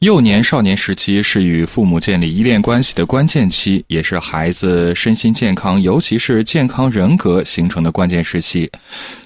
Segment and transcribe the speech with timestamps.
[0.00, 8.70] 幼年少年时期是与父母建立依恋关系的关键期，也是孩子身心健康，尤其是健康人格形成的关键时期。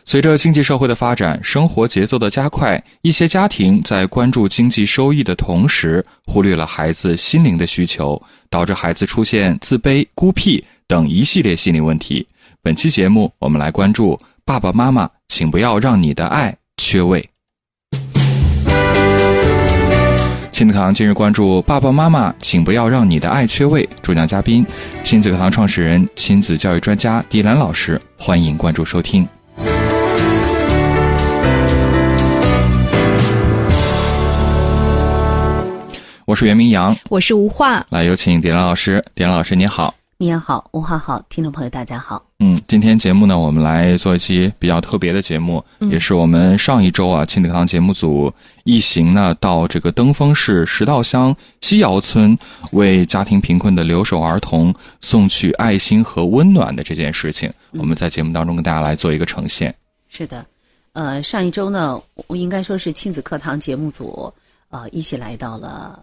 [0.05, 8.20] 随着经济社会的发展，生活节奏的加快，一些家庭在关注经济收益的同时，忽略了孩子心灵的需求，
[8.51, 12.27] 导致孩子出现自卑、孤僻等一系列心理问题。
[12.62, 17.25] 本期节目，我们来关注爸爸妈妈，请不要让你的爱缺位。
[20.55, 23.89] 亲子课堂今日关注爸爸妈妈，请不要让你的爱缺位。
[24.01, 24.65] 主讲嘉宾：
[25.03, 28.01] 亲子课堂创始人、亲子教育专家迪兰老师。
[28.17, 29.27] 欢迎关注收听。
[36.25, 37.85] 我是袁明阳，我是吴化。
[37.91, 39.05] 来，有请迪兰老师。
[39.16, 39.93] 迪兰老师，你好。
[40.24, 42.24] 明阳好，文化好，听众朋友大家好。
[42.38, 48.32] 嗯，今天节目呢，我们来做一期比较特别的节目，也是我们上一周啊，亲子课堂节目组
[48.65, 52.34] 一行呢到这个登封市石道乡西窑村，
[52.73, 59.74] 为家庭贫困的留守儿童送去爱心和温暖的这件事情，我们在节目当中跟大家来做一个呈现。
[60.09, 60.43] 是的，
[60.95, 64.32] 呃，上一周呢，我应该说是亲子课堂节目组
[64.71, 66.03] 呃一起来到了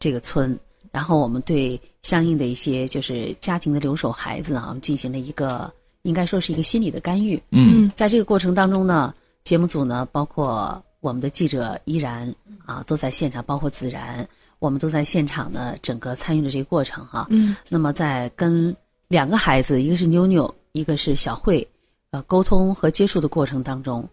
[0.00, 0.58] 这个村。
[0.94, 5.68] 然后我们对相应的一些就是家庭的留守孩子啊，我们进行了一个
[6.02, 7.42] 应该说是一个心理的干预。
[7.50, 12.32] 嗯，在这个过程当中呢，节目组呢，包括我们的记者依然
[12.64, 14.24] 啊，都在现场，包括子然，
[14.60, 17.26] 我们都在现场呢，整个参与了这个过程哈。
[17.28, 17.56] 嗯。
[17.68, 18.72] 那么在跟
[19.08, 21.66] 两个孩子，一个是妞妞，一个是小慧，
[22.12, 24.08] 呃，沟通和接触的过程当中，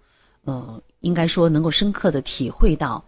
[0.46, 3.04] 呃，应该说能够深刻的体会到，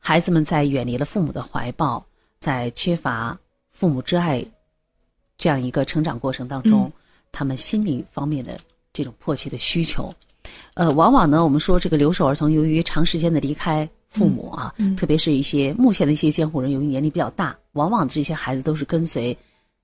[0.00, 2.04] 孩子们在远离了父母的怀抱。
[2.42, 3.38] 在缺乏
[3.70, 4.44] 父母之爱
[5.38, 6.90] 这样一个成长过程当中，
[7.30, 8.58] 他们心理方面的
[8.92, 10.12] 这种迫切的需求，
[10.74, 19.38] 呃，往往呢，我们说这个留守儿童由于长时间的离开父母啊，特别是一些目前的一些监护人，由于年龄比较大，往往这些孩子都是跟随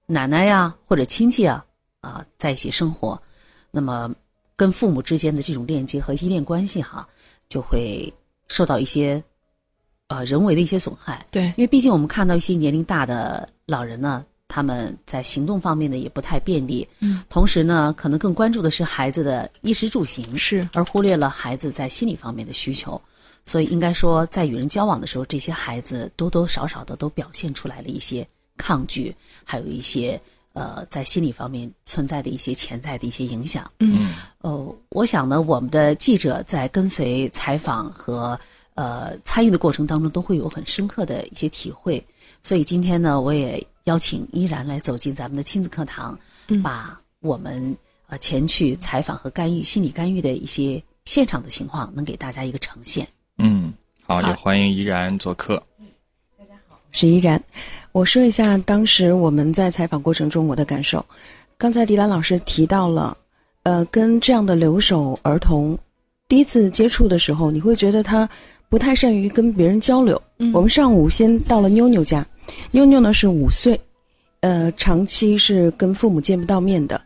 [0.07, 1.65] 奶奶呀或者亲戚啊
[2.01, 3.17] 啊在一起生活，
[3.71, 4.13] 那么
[4.57, 7.09] 跟父母之间的这种链接和依恋关系哈，
[7.49, 8.13] 就会
[8.49, 9.23] 受到一些。
[10.09, 22.99] 呃，人为的一些损害，对，因为毕竟我们看到一些年龄大的老人呢，他们在行动方面呢也不太便利，嗯，同时呢，可能更关注的是孩子的衣食住行，是，而忽略了孩子在心理方面的需求，
[23.45, 28.27] 所以应该说，在与人交往的时候，这些孩子多多少少的都表现出来了一些
[28.57, 29.15] 抗拒，
[29.45, 30.19] 还有一些
[30.55, 38.41] 呃，在心理方面存在的一些潜在的一些影响，嗯，呃，我想呢，我们的记者在跟随采访和。
[38.79, 42.01] 呃，参与的过程当中都会有很深刻的一些体会，
[42.45, 46.17] 所以今天呢，我也邀请依然来走进咱们的亲子课堂，
[46.63, 53.05] 把我们呃前去采访和干预心理干预的一些现场的情况，能给大家一个呈现。
[53.39, 53.73] 嗯，
[54.07, 55.61] 好，也欢迎依然做客。
[56.39, 57.43] 大家好，是依然。
[57.91, 61.05] 我说一下当时我们在采访过程中我的感受。
[61.57, 63.19] 刚才迪兰老师提到了，
[63.65, 65.77] 呃，跟这样的留守儿童
[66.29, 68.31] 第一次接触的时候，你会觉得他。
[68.69, 70.21] 不太善于跟别人交流。
[70.53, 72.25] 我们上午先到了妞妞家，
[72.71, 73.79] 妞妞呢是五岁，
[74.41, 77.01] 呃，长期是跟父母见不到面的，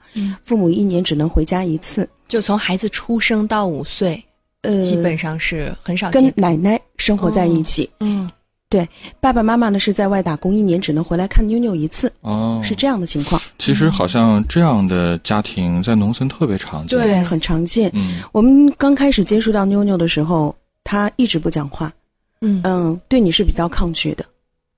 [0.45, 2.07] 父母一年只能回家一次。
[2.29, 4.23] 就从孩子出生到五岁，
[4.63, 7.89] 呃，基本上是很少跟奶奶生活在一起。
[8.01, 8.31] 嗯，
[8.69, 8.87] 对，
[9.21, 12.13] 爸爸妈妈呢是在外打工，一年只能回来看妞妞一次。
[12.21, 13.41] 哦，是这样的情况。
[13.59, 17.91] 其实好像这样的家庭在农村特别常见，对，很常见。
[17.95, 20.55] 嗯，我们刚开始接触到妞妞的时候。
[20.85, 21.93] 他一直不讲话，
[22.41, 22.61] 嗯。
[22.65, 24.25] 嗯，对你是比较抗拒的，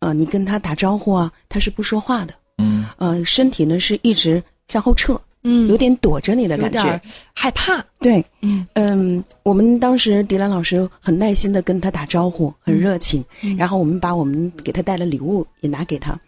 [0.00, 7.00] 呃，你跟他打招呼啊，他是不说话的，嗯，呃，身体呢是一直向后撤，嗯，有点躲着你的感觉，
[7.34, 8.66] 害怕，对，嗯。
[8.75, 13.25] 嗯，我们当时迪兰老师很耐心的跟他打招呼，很热情，
[13.56, 16.19] 然后我们把我们给他带的礼物也拿给他，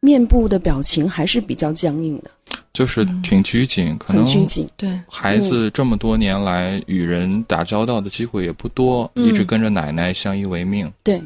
[0.00, 2.30] 面部的表情还是比较僵硬的。
[2.72, 4.66] 就是挺拘谨，可能拘谨。
[4.78, 10.90] 对孩子这么多年来与人打交道的机会也不多，一直跟着奶奶相依为命。
[11.02, 11.22] 对，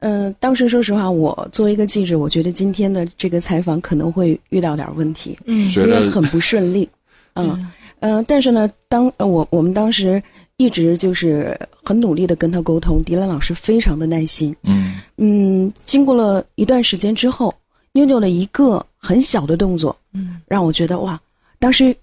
[0.00, 6.86] 嗯，当时说实话，我作为一个记者，我觉得今天的这个采访可能会遇到点问题，嗯，觉得很不顺利。
[7.34, 7.66] 嗯
[8.00, 10.22] 嗯，但是呢，当我我们当时
[10.58, 14.54] 一直就是很努力的跟他沟通，迪兰老师非常的耐心。
[14.64, 17.54] 嗯嗯，经过了一段时间之后。
[17.96, 21.18] 妞妞的一个很小的动作，嗯，让我觉得哇，
[21.58, 21.96] 当时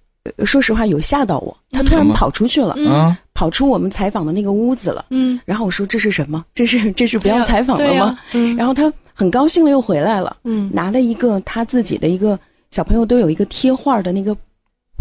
[0.43, 1.55] 说实话有吓到我。
[1.71, 5.39] 他突然跑出去了，嗯，跑出我们采访的那个屋子了，嗯。
[5.45, 6.43] 然后我说这是什么？
[6.55, 8.17] 这是这是不要采访了吗？
[8.33, 8.55] 嗯。
[8.55, 12.39] 然后他很高兴的又回来了，嗯，拿了一个他自己的一个
[12.71, 14.35] 小朋友都有一个贴画的那个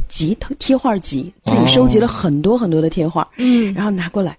[0.08, 4.36] 集贴画集，自己收集了很多很多的贴画，嗯然后拿过来，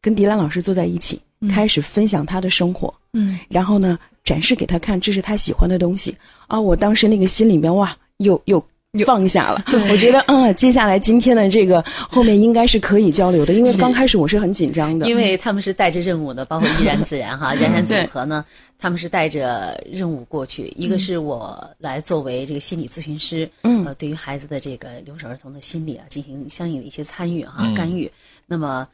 [0.00, 1.20] 跟迪兰老师坐在一起，
[1.50, 2.92] 开始分享他的生活。
[3.12, 6.16] 嗯然后呢，展示给他看，这是他喜欢的东西
[6.46, 6.58] 啊！
[6.58, 8.64] 我当时那个心里面哇，又又
[9.04, 9.62] 放下了。
[9.90, 18.44] 我觉得，嗯，接下来今天的这个后面应该是可以交流的，因为刚开始我是很紧张的，因为他们是带着任务的，包括依然自然哈，冉冉组合呢，
[18.78, 20.72] 他们是带着任务过去。
[20.76, 28.10] 一个是我来作为这个心理咨询师，嗯呃，对于孩子的这个留守儿童的心理啊，进行相应的一些参与哈、嗯干预。
[28.46, 28.88] 那么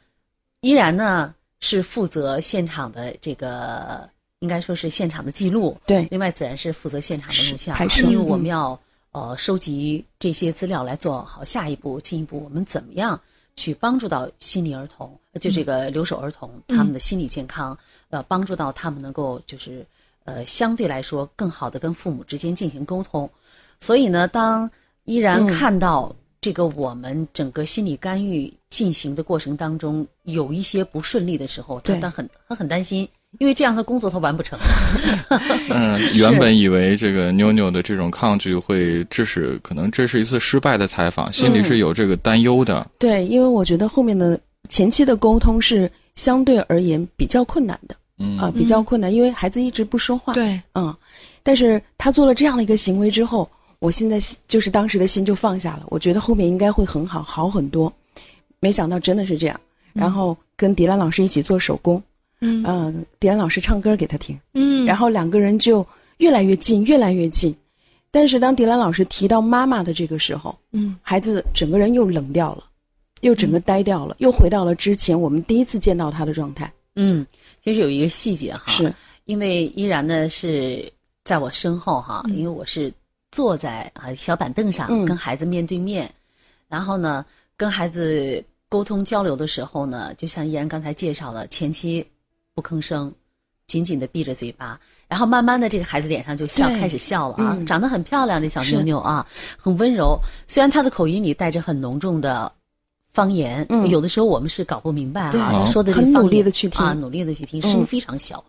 [0.61, 4.09] 依然呢是负责现场的这个，
[4.41, 6.07] 应该说是现场的记录，对。
[6.11, 8.39] 另外自然是负责现场的录像啊，拍摄因为我嗯。
[8.39, 8.79] 们要
[9.11, 13.19] 呃收集这些资料来做好下一步、进一步我们怎么样
[13.55, 17.77] 去帮助到心理儿童，就这个留守儿童他们的心理健康，
[18.09, 19.85] 呃，帮助到他们能够就是
[20.23, 23.29] 呃相对来说更好的跟父母之间进行沟通。
[23.79, 24.69] 所以呢，当
[25.05, 25.47] 依然嗯。
[25.47, 33.07] 看到这个我们整个心理干预进行的过程当中有一些不顺利的时候，他很他很担心，
[33.39, 34.59] 因为这样的工作他完不成。
[35.69, 42.85] 嗯， 原本以为这个妞妞的这种抗拒会致使可能这是一次失败的采访，心里是有这个担忧的。
[42.99, 44.39] 对，因为我觉得后面的
[44.69, 50.95] 前期的沟通是相对而言比较困难的嗯啊、比较困难，因为孩子一直不说话，对，嗯，
[51.41, 53.49] 但是他做了这样的一个行为之后，
[53.79, 57.91] 我现在心就是当时的心就放下了，我觉得后面应该会很好，好很多。
[58.59, 59.59] 没想到真的是这样，
[59.91, 61.99] 然后跟迪兰老师一起做手工，
[62.41, 62.63] 嗯。
[62.67, 65.85] 嗯、迪兰老师唱歌给他听，嗯，然后两个人就
[66.17, 67.55] 越来越近，越来越近。
[68.11, 70.97] 但是当迪兰老师提到妈妈的这个时候，嗯。
[71.01, 72.65] 孩子整个人又冷掉了，
[73.21, 76.71] 又整个呆掉了，又回到了之前我们第一次见到他的状态。
[76.97, 77.25] 嗯，
[77.63, 80.91] 其实有一个细节哈，是，因为依然呢是
[81.23, 82.91] 在我身后哈，因为我是
[83.31, 85.05] 坐在啊小板凳上、嗯。
[85.05, 86.11] 跟孩子面对面，
[86.67, 92.05] 然后呢跟孩子沟通交流的时候呢，就像依然刚才介绍了，前期
[92.53, 93.13] 不吭声，
[93.67, 97.65] 紧紧的闭着嘴巴，然后慢慢的这个孩子脸上就笑，开始笑了啊，嗯。
[97.65, 99.25] 长得很漂亮，这小妞妞啊，
[99.57, 102.51] 很温柔，虽然她的口音里带着很浓重的。
[103.13, 103.85] 方言、嗯。
[103.89, 105.41] 有的时候我们是搞不明白对。
[105.41, 106.85] 啊，说的这很努力个方言地去听。
[106.85, 108.41] 啊，努力的去听，声嗯非常小。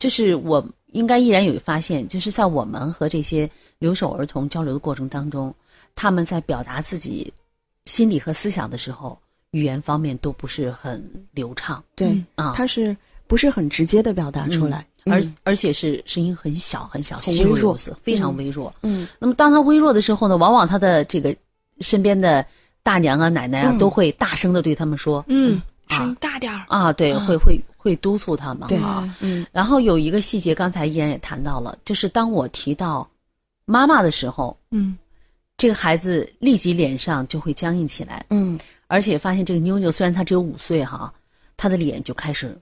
[0.00, 3.48] 就是我应该依然有发现，就是在我们和这些
[3.78, 5.54] 留守儿童交流的过程当中，
[5.94, 7.32] 他们在表达自己
[7.84, 9.16] 心理和思想的时候，
[9.52, 11.00] 语言方面都不是很
[11.30, 11.80] 流畅。
[11.94, 12.26] 对，嗯。
[12.34, 12.96] 啊，他是
[13.30, 14.84] 不是很直接的表达出来？
[15.06, 15.34] 而嗯。
[15.44, 18.74] 而且是声音很小很小，很微弱，非常嗯微弱。
[18.82, 21.34] 嗯那么当他微弱的时候呢，往往他的这个
[21.78, 22.44] 身边的
[22.82, 23.78] 大娘啊、奶奶啊，嗯。
[23.78, 29.08] 都会大声的对他们说嗯，啊声音大点儿，啊，对，啊会会会督促他们对啊。
[29.20, 29.46] 嗯。
[29.52, 33.08] 然后有一个细节，刚才依然也谈到了，就是当我提到
[33.64, 34.98] 妈妈的时候，嗯。
[35.56, 38.58] 这个孩子立即脸上就会僵硬起来，嗯。
[38.88, 41.12] 而且发现这个妞妞虽然她只有五岁哈，
[41.56, 42.58] 她的脸就开始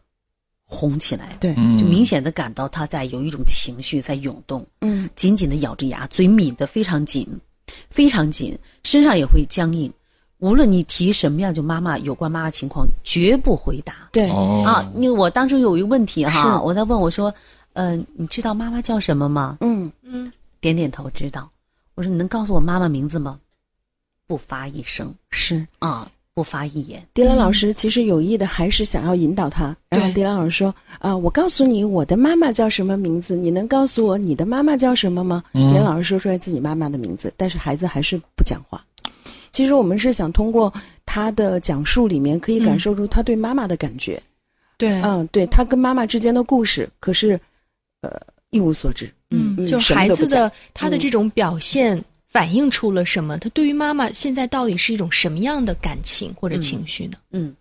[0.70, 7.26] 红起来，对嗯，就明显的感到他在有一种情绪在涌动，嗯紧紧的咬着牙，嘴抿得非常紧，
[7.88, 9.91] 非常紧，身上也会僵硬。
[10.41, 14.11] 无论你提什么样就妈妈有关妈妈情况，绝不回答。
[14.12, 17.35] 对哦啊，因为我当时有一个问题是哈，我在问我说，
[17.73, 19.56] 呃，你知道妈妈叫什么吗？
[19.62, 20.31] 嗯嗯
[20.61, 21.50] 点点头，知道。
[21.94, 23.41] 我说你能告诉我妈妈名字吗？
[24.29, 25.67] 不发一声是。
[25.81, 27.04] 啊，不发一言。
[27.12, 38.80] 迪兰老师其实有意的还是想要引导他，然后对迪兰老师说：“啊、我告诉你我的妈妈叫什么名字，你能告诉我你的妈妈叫什么吗？”嗯迪兰老师说出来自己妈妈的名字，但是孩子还是不讲话。
[39.50, 40.72] 其实我们是想通过
[41.04, 44.22] 他的讲述里面，可以感受出他对妈妈的感觉。
[44.76, 47.40] 对，嗯，对他跟妈妈之间的故事，可是，
[48.02, 48.12] 呃，
[48.50, 49.10] 一无所知。
[49.30, 52.00] 嗯，嗯就孩子的他的这种表现
[52.38, 53.36] 反映出了什么？
[53.36, 57.18] 他对于妈妈现在到底是一种什么样的感情或者情绪呢？
[57.32, 57.52] 嗯，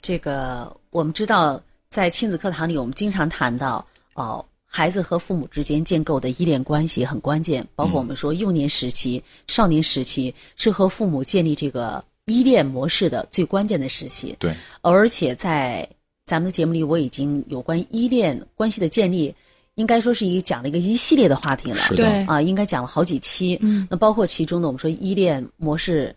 [0.00, 1.60] 这个我们知道，
[1.90, 14.36] 在亲子课堂里，我们经常谈到哦，孩子和父母之间建构的依恋关系很关键，包括我们说幼年时期、少年时期是和父母建立这个依恋模式的最关键的时期。
[14.38, 15.84] 对，而且在
[16.24, 19.34] 咱们的节目里，我已经有关依恋关系的建立，
[19.76, 21.76] 应该说是一个讲了一个一系列的话题了。
[21.76, 23.58] 是的对，啊，应该讲了好几期。
[23.62, 26.14] 嗯那包括其中呢，我们说依恋模式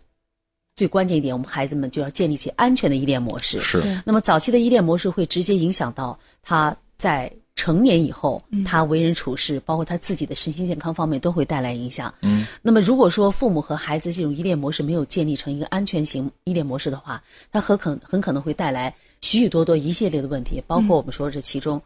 [0.74, 3.58] 最关键一点，我们孩子们就要建立起安全的依恋模式。
[3.60, 12.12] 是那么早期的依恋模式会直接影响到他在成年以后，他为人处事，包括他自己的身心健康方面都会带来影响。
[12.20, 21.80] 嗯，那么如果说父母和孩子这种依恋模式没有建立成一个安全型依恋模式的话，他很可很可能会带来许许多多一系列的问题，包括我们说这其中，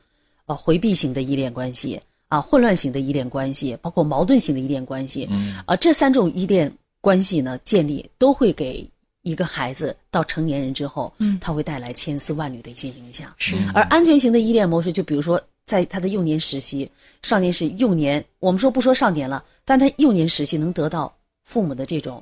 [0.50, 6.68] 呃，回避型的依恋关系啊混乱型的依恋关系，包括矛盾型的依恋关系，嗯啊这三种依恋
[7.00, 8.84] 关系呢建立都会给
[9.22, 13.32] 一个孩子到成年人之后，嗯他会带来千丝万缕的一些影响。
[13.38, 16.90] 是而安全型的依恋模式，就比如说在他的幼年时期、
[17.22, 21.14] 少年时幼年，我们说不说少年了，但他幼年时期能得到
[21.44, 22.20] 父母的这种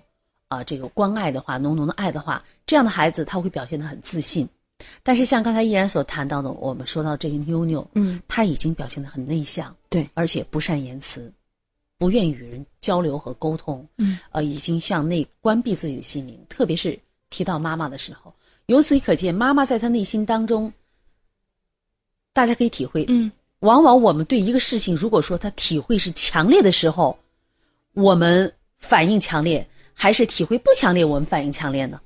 [0.48, 4.46] 啊、这个关爱的话，浓浓的爱的话，这样的孩子他会表现得很自信。
[5.02, 11.32] 但是像刚才依然所谈到的，我们说到这个妞妞，嗯，他已经表现得很内向，对，而且不善言辞，
[11.98, 16.98] 不愿与人交流和沟通，嗯，呃，已经向内关闭自己的心灵，特别是
[17.30, 18.32] 提到妈妈的时候，
[18.66, 20.72] 由此可见，妈妈在她内心当中，
[22.32, 23.30] 大家可以体会，嗯。
[23.62, 27.18] 往往我们对一个事情，如果说他体会是强烈的时候，
[27.94, 32.00] 我们反应强烈，还是体会不强烈，我们反应强烈呢？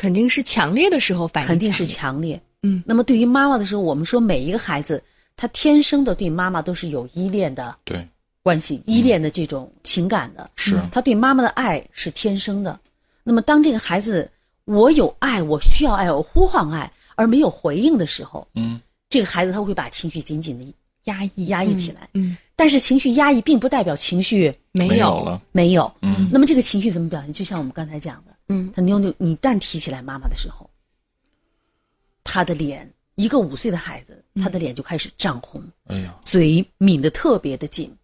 [0.00, 2.40] 那肯定是强烈的时候反应肯定是强强烈。
[2.62, 5.02] 嗯那么对于妈妈的时候，我们说每一个孩子，
[5.36, 8.08] 他天生的对妈妈都是有依恋的对，
[8.42, 10.50] 关系，依恋的这种情感的。
[10.56, 12.78] 是他对妈妈的爱是天生的。
[13.22, 14.30] 那么当这个孩子
[14.64, 22.08] 我有爱，我需要爱，我呼唤爱，而没有回应的时候，嗯这个孩子他会把情绪紧紧的压抑压抑起来。
[22.14, 25.90] 嗯但是情绪压抑并不代表情绪没没有了，没有。
[26.02, 27.32] 嗯那么这个情绪怎么表现？
[27.32, 30.68] 就像我们刚才讲的，嗯，他妞妞，你一旦提起来妈妈的时候，
[32.24, 37.96] 他的脸，一个五岁的孩子，他的脸就开始涨红，哎呀，嘴抿得特别的紧，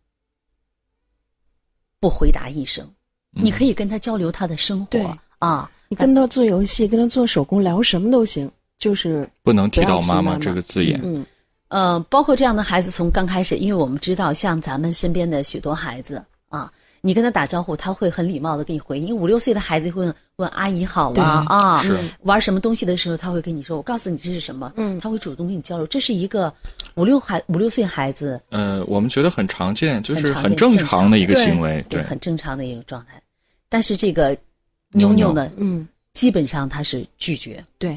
[1.98, 2.88] 不回答一声。
[3.32, 11.26] 你可以跟他交流他的生活啊，你跟他做游戏，跟他做手工，聊什么都行，就是不能提到妈妈提妈妈这个字眼，嗯
[11.68, 16.72] 呃，包括这样的孩子，从刚开始，因为我们知道，像咱们身边的许多孩子啊，
[17.06, 19.06] 你跟他打招呼，他会很礼貌的给你回应。
[19.06, 25.86] 因为五六岁的孩子会问问阿姨好了啊，是玩什么东西的时候，他会跟你说，我告诉你这是什么，嗯他会主动跟你交流。
[25.86, 26.52] 这是一个
[26.96, 33.22] 五六孩五六岁孩子呃，我们觉得很常见，就是很正常的一个行为，对对，很正常的一个状态，
[33.68, 34.36] 但是这个
[34.90, 37.96] 妞妞呢，嗯，基本上他是拒绝，对，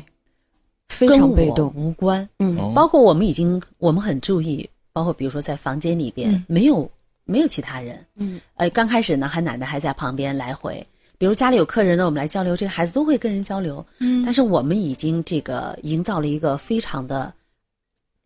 [0.87, 2.29] 非跟我常被动，无关。
[2.37, 6.89] 嗯哦包括我们已经，我们很注意，包括比如说在房间里边、嗯没有
[7.29, 10.85] 没有其他人，嗯，呃，刚开始呢，还奶奶还在旁边来回，
[11.17, 14.23] 比如家里有客人呢，我们来交流，这个孩子都会跟人交流，嗯。
[14.23, 17.31] 但是我们已经这个营造了一个非常的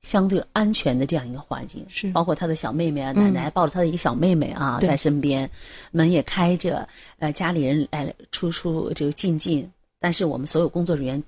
[0.02, 2.10] 相对安全的这样一个环境，是。
[2.12, 4.88] 包括他的小妹妹啊，嗯奶奶抱着他的一个小妹妹啊、对。
[4.88, 5.50] 在身边，
[5.92, 6.88] 门也开着，
[7.20, 9.70] 呃，家里人来出出这个进进，
[10.00, 11.22] 但是我们所有工作人员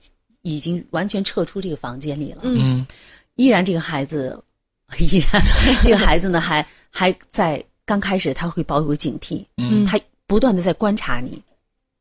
[0.43, 2.87] 已经完全撤出这个房间里了，嗯嗯。
[3.35, 4.41] 依然这个孩子，
[4.99, 5.41] 依然
[5.83, 9.85] 这个孩子呢，还还在刚开始他会保有警惕，嗯。
[9.85, 11.41] 他不断的在观察你，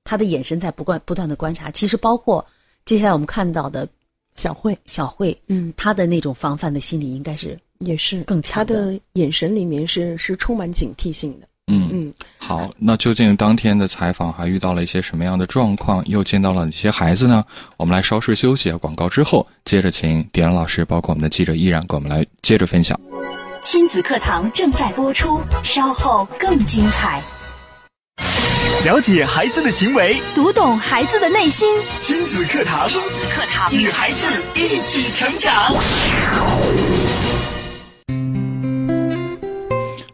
[0.03, 1.71] 他的眼神在不断不断的观察。
[1.71, 2.45] 其实包括
[2.85, 3.87] 接下来我们看到的
[4.35, 16.03] 小慧，小慧，嗯，她的那种防范的心理应该是也是更强他的眼神里面是是充满警惕性的，嗯嗯，好，那究竟当天的采访还遇到了一些什么样的状况？
[16.07, 17.43] 又见到了哪些孩子呢？
[17.79, 23.01] 我们来稍事休息啊，广告之后接着请迪兰老师，包括我们的记者依然，给我们来接着分享。
[23.63, 27.23] 亲子课堂正在播出，稍后更精彩。
[28.85, 35.75] 了解孩子的行为，读懂孩子的内心，亲子课堂，亲子课堂与孩子一起成长。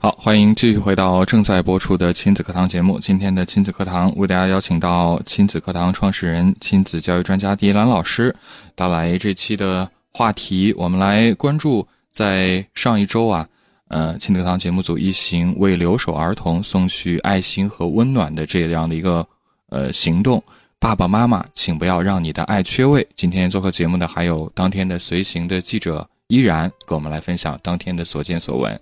[0.02, 2.98] 好，欢迎继续回到正在播出的亲子课堂节目。
[2.98, 8.34] 今天的亲子课堂为大家邀请到亲子课堂创始人、亲子教育专家迪兰老师，
[8.74, 10.72] 带来这期的话题。
[10.78, 13.46] 我们来关注在上一周啊，
[13.88, 19.26] 呃，亲子课堂节目组一行为留守儿童送去爱心和温暖的这样的一个
[19.68, 20.42] 呃行动。
[20.78, 23.06] 爸爸妈妈，请不要让你的爱缺位。
[23.14, 28.80] 今天做客节目的还有当天的随行的记者依然，给我们来分享当天的所见所闻。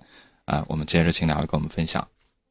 [0.49, 2.07] 啊，我们接着请两位跟我们分享。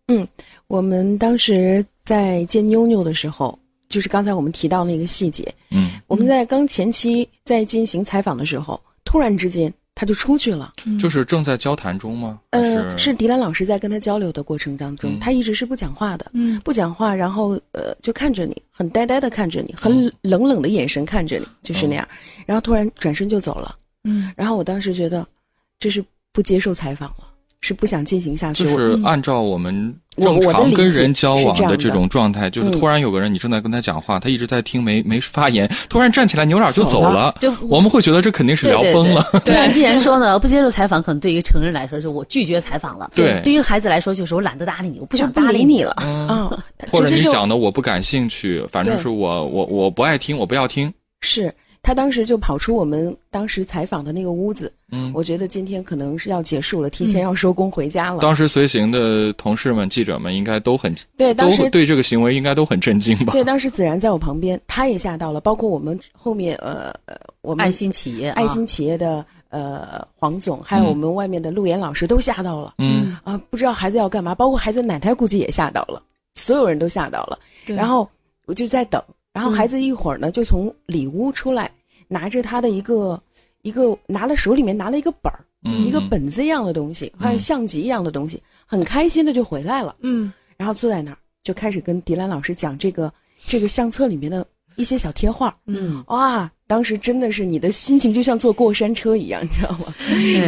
[0.10, 0.25] 嗯
[0.68, 3.58] 我们当时在见妞妞的时候，
[3.89, 10.74] 就是刚才我们提到那个细节，嗯我们在刚前期在进行采访的时候，突然之间他就出去了。
[11.00, 12.39] 就是正在交谈中吗？
[12.51, 22.08] 还呃，是是迪兰老师在跟他交流的过程当中，嗯他一直是不讲话的，嗯不讲话，然后呃就看着你，很呆呆的看着你，很冷冷的眼神看着你，就是那样，
[22.46, 23.75] 然后突然转身就走了。
[24.04, 25.27] 嗯然后我当时觉得
[25.80, 27.27] 这是不接受采访了，
[27.62, 28.64] 是不想进行下去。
[28.64, 32.72] 就是按照我们正常跟人交往的这种状态，就是嗯。
[32.72, 39.28] 突然有个人你正在跟他讲话，他一直在听没没发言，突然站起来扭脸就走走了，就我们会觉得这肯定是聊崩了。
[39.44, 43.42] 对，像之前说呢，不接受采访，可能对于一个成人来说，是我拒绝采访了；对。
[43.44, 45.96] 对于孩子来说，就是我懒得搭理你，我不不想搭理你了。
[46.02, 46.28] 嗯。
[46.28, 50.92] 啊，或者你讲的我不感兴趣，反正是我我我不爱听，我不要听。
[51.22, 58.20] 是他当时就跑出我们当时采访的那个屋子，嗯，我觉得今天可能是要结束了，提前要收工回家了。
[58.22, 63.34] 当时随行的同事们、记者们应该都很对，当时都对这个行为应该都很震惊吧？
[63.34, 72.74] 对，当时子然在我旁边，他也吓到了，包括我们后面呃呃，我们爱心企业、啊，爱心企业的呃黄总，还有我们外面的陆岩老师都吓到了。
[72.80, 76.02] 嗯啊，不知道孩子要干嘛，包括孩子奶奶估计也吓到了，
[76.36, 77.40] 所有人都吓到了。
[77.66, 78.08] 然后
[78.46, 79.02] 我就在等，
[79.38, 81.70] 然后孩子一会儿呢就从里屋出来，
[82.08, 83.22] 拿着他的一个
[83.62, 90.34] 一个拿了手里面拿了一个本儿，嗯，一个本子一样的东西，还有相机一样的东西，很开心的就回来了，嗯。
[90.58, 93.13] 然后坐在那儿就开始跟迪兰老师讲这个
[93.46, 94.44] 这个相册里面的
[94.75, 95.56] 一些小贴画。
[95.67, 99.94] 嗯，哇，当时真的是你的心情就像坐过山车一样，你知道吗？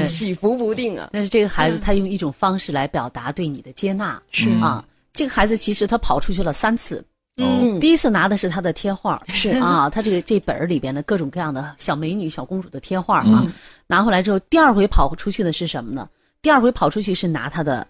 [0.03, 1.11] 起伏不定啊。
[1.13, 4.49] 但是这个孩子他用一种方式来表达对你的接纳，是。
[4.49, 7.05] 嗯啊，这个孩子其实他跑出去了三次，
[7.43, 7.77] 哦。
[7.79, 9.49] 第一次拿的是他的贴画， 是。
[9.51, 13.51] 啊，他这个这本儿里边的各种各样的小美女、小公主的贴画啊，嗯。
[13.87, 16.07] 拿回来之后，第二回跑出去的是什么呢？
[16.41, 17.85] 第二回跑出去是拿他的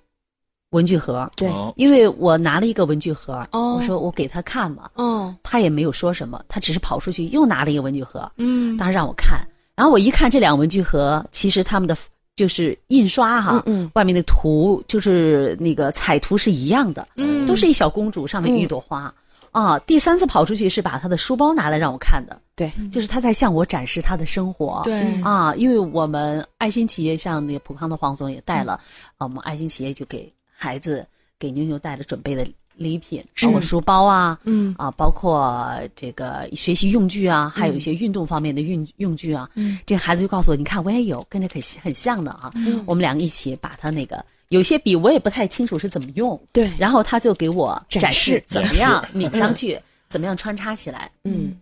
[0.72, 1.74] 文具盒，对，哦。
[1.76, 3.76] 因为我拿了一个文具盒，哦。
[3.76, 5.36] 我说我给他看嘛，哦。
[5.44, 8.78] 他也没有说什么，他只是跑出去又拿了一个文具盒，嗯。
[8.78, 9.40] 当时让我看，
[9.76, 11.96] 然后我一看这两个文具盒，其实他们的
[12.36, 13.92] 就是印刷哈，嗯嗯。
[13.96, 17.46] 外面的图就是那个彩图是一样的，嗯。
[17.46, 19.14] 都是一小公主，上面一朵花。
[19.52, 24.82] 啊，第三次跑出去是把他的书包拿来让我看的，对，就是他在向我展示他的生活。
[24.84, 28.74] 对啊，因为我们爱心企业像那个普康的黄总也带了，
[29.18, 31.06] 啊，我们爱心企业就给孩子
[31.38, 39.50] 给妞妞带了准备的礼品，包括书包啊，嗯啊，包括这个学习用具啊，还有一些运动方面的用用具啊。
[39.56, 42.52] 嗯，这个孩子就告诉我，你看我也有，跟这很很像的啊。
[42.56, 51.10] 嗯我们两个一起把他那个有些笔我也不太清楚是怎么用，对，然后他就给我展展示示怎么样 拧上去，怎么样穿插起来。
[51.24, 51.56] 嗯，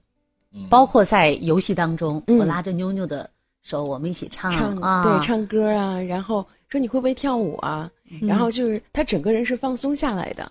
[0.69, 2.37] 包括在游戏当中，嗯。
[2.37, 3.29] 我拉着妞妞的
[3.61, 7.89] 手，我们一起唱唱啊，对唱歌啊，然后说你会不会跳舞啊？
[8.21, 10.49] 然后就是他整个人是放松下来的，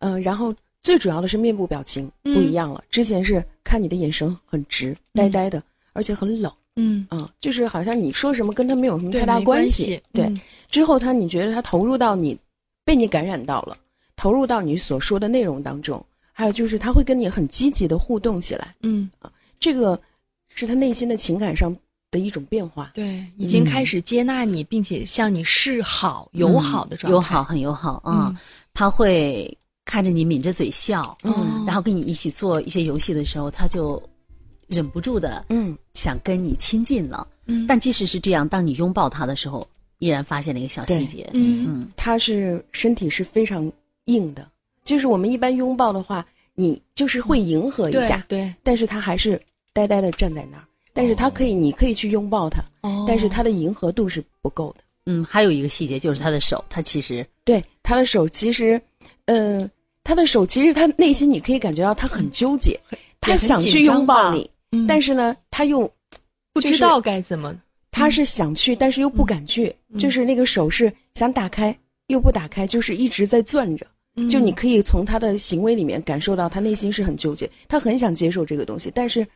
[0.00, 2.84] 嗯、然后最主要的是面部表情不一样了。
[2.90, 5.62] 之前是看你的眼神很直，呆呆的，
[5.94, 10.00] 而且很冷嗯，嗯、就是好像你说什么跟他没有什么太大关系。
[10.12, 12.38] 对，嗯之后他你觉得他投入到你，
[12.84, 13.76] 被你感染到了，
[14.16, 19.10] 投入到你所说的内容当中，还有就是他会跟你很积极的互动起来，嗯，
[19.58, 20.00] 这个
[20.54, 21.74] 是他内心的情感上
[22.10, 22.90] 的一种变化。
[22.94, 28.34] 对，已经开始接纳你，并且向你示好、友好的状态，友好很友好啊。
[28.74, 34.00] 他会看着你抿着嘴笑，嗯然后跟你一起做一些游戏的时候，他就
[34.68, 35.76] 忍不住的嗯。
[35.94, 37.26] 想跟你亲近了。
[37.46, 37.66] 嗯。
[37.66, 39.66] 但即使是这样，当你拥抱他的时候，
[39.98, 41.28] 依然发现了一个小细节。
[41.32, 41.66] 嗯。
[41.68, 41.88] 嗯。
[41.96, 43.70] 他是身体是非常
[44.04, 44.48] 硬的，
[44.84, 49.40] 就是我们一般拥抱的话，你就是会迎合一对下，对，但是他还是
[49.72, 50.64] 呆呆的站在那儿。
[50.92, 53.04] 但是他可以，你可以去拥抱他，哦。
[53.06, 54.84] 但是他的迎合度是不够的。
[55.06, 58.80] 嗯，还有一个细节就是他的手，他其实对他的手，其实，
[59.24, 59.70] 呃，
[60.04, 62.78] 他的手其实他内心你可以感觉到他很纠结，
[63.20, 64.86] 他很想去拥抱你，嗯。
[64.86, 65.92] 但是呢，他又就是
[66.54, 67.54] 不知道该怎么，
[67.90, 69.98] 他是想去，但是又不敢去，嗯。
[69.98, 71.76] 就是那个手是想打开
[72.08, 73.86] 又不打开，就是一直在攥着。
[74.16, 74.28] 嗯。
[74.28, 79.26] 就你可以从他的行为里面感受到他内心是很纠结，他很想接受这个东西，但是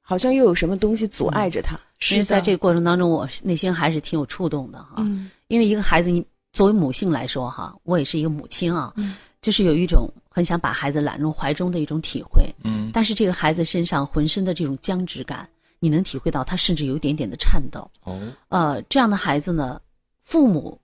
[0.00, 1.78] 好像又有什么东西阻碍着他。
[2.10, 4.96] 因为在这个过程当中，我内心还是挺有触动的哈。
[4.98, 5.30] 嗯。
[5.48, 9.16] 因为一个孩子，你作为母性来说哈，我也是一个母亲啊，嗯。
[9.40, 12.44] 就是有一种很想把孩子揽入怀中的一种体会。
[12.64, 17.88] 嗯但是这个孩子身上浑身的这种僵直感，你能体会到他甚至有一点点的颤抖。
[18.02, 19.80] 哦呃，这样的孩子呢，
[20.22, 20.76] 父母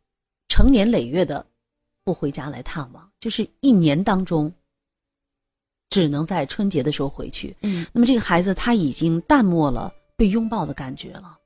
[0.48, 1.44] 成年累月的
[2.04, 4.52] 不回家来探望，就是一年当中
[5.88, 7.56] 只能在春节的时候回去。
[7.62, 11.36] 嗯，那么这个孩子他已经淡漠了被拥抱的感觉了，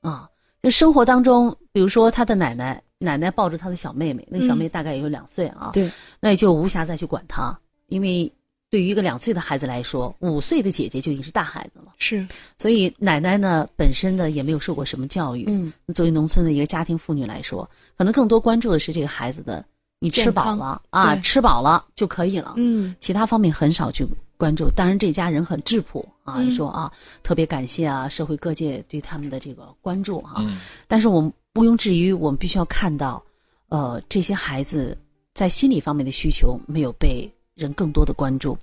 [0.00, 0.26] 啊，
[0.62, 8.32] 就生活当中，比如说他的奶奶，奶奶抱着她的小妹妹，那个小妹大概也有两岁啊，对，那也就无暇再去管她，因为
[8.70, 12.26] 对于一个两岁的孩子来说，五岁的姐姐就已经是大孩子了，是。
[12.56, 19.62] 所以奶奶呢本身呢也没有受过什么教育，嗯，作为农村的一个家庭妇女来说，可能更多关注的是这个孩子的，
[19.98, 22.96] 你吃饱了啊，吃饱了就可以了，嗯。
[22.98, 24.06] 其他方面很少去
[24.38, 24.70] 关注。
[24.70, 26.50] 当然，这家人很质朴啊，嗯。
[26.50, 26.90] 说啊，
[27.22, 30.58] 特别感谢啊，社会各界对他们的这个关注啊、嗯。
[30.88, 33.22] 但是我们毋庸置疑，我们必须要看到，
[33.68, 34.96] 呃，这些孩子
[35.34, 38.56] 在心理方面的需求没有被人更多的关注。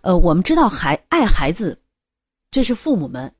[0.00, 1.78] 呃，我们知道孩爱孩子，
[2.50, 3.30] 这是父母们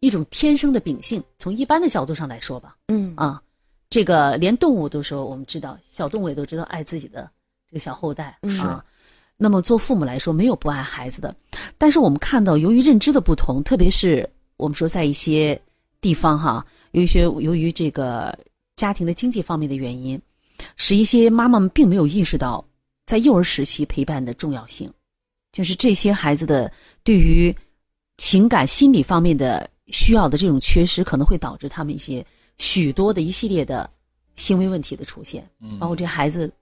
[0.00, 1.22] 一种天生的秉性。
[1.38, 3.40] 从一般的角度上来说吧，嗯啊，
[3.88, 7.30] 这个连动物都说，我们知道小动物也都知道爱自己的
[7.68, 8.84] 这个小后代嗯啊。
[9.36, 11.34] 那么做父母来说，没有不爱孩子的，
[11.78, 15.60] 但是我们看到，由于认知的不同，特别是我们说在一些
[16.04, 16.62] 地方哈，
[16.92, 18.38] 有一些由于这个
[18.76, 20.20] 家庭的经济方面的原因，
[20.76, 22.62] 使一些妈妈们并没有意识到
[23.06, 24.92] 在幼儿时期陪伴的重要性，
[25.50, 26.70] 就是这些孩子的
[27.02, 27.56] 对于
[28.18, 32.22] 情感心理方面的需要的这种缺失，可能会导致他们一些
[32.58, 33.88] 许多的一系列的
[34.36, 35.78] 行为问题的出现，嗯。
[35.78, 36.52] 包括这孩子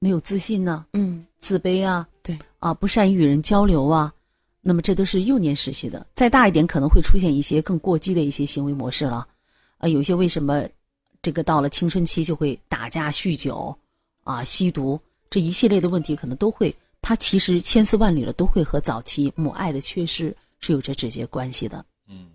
[0.00, 1.24] 没有自信呢、嗯。
[1.38, 2.38] 自卑啊，对。
[2.58, 4.12] 啊，不善于与人交流啊，
[4.62, 6.06] 那么这都是幼年时期的。
[6.14, 9.26] 再大一点，可能会出现一些更过激的一些行为模式了。
[9.78, 10.62] 啊，有一些为什么
[11.20, 13.76] 这个到了青春期就会打架、酗酒
[14.24, 14.98] 啊、吸毒
[15.28, 21.84] 这一系列的问题，可能都会，它其实千丝万缕的都会和早期母爱的缺失是有着直接关系的。
[22.08, 22.26] 嗯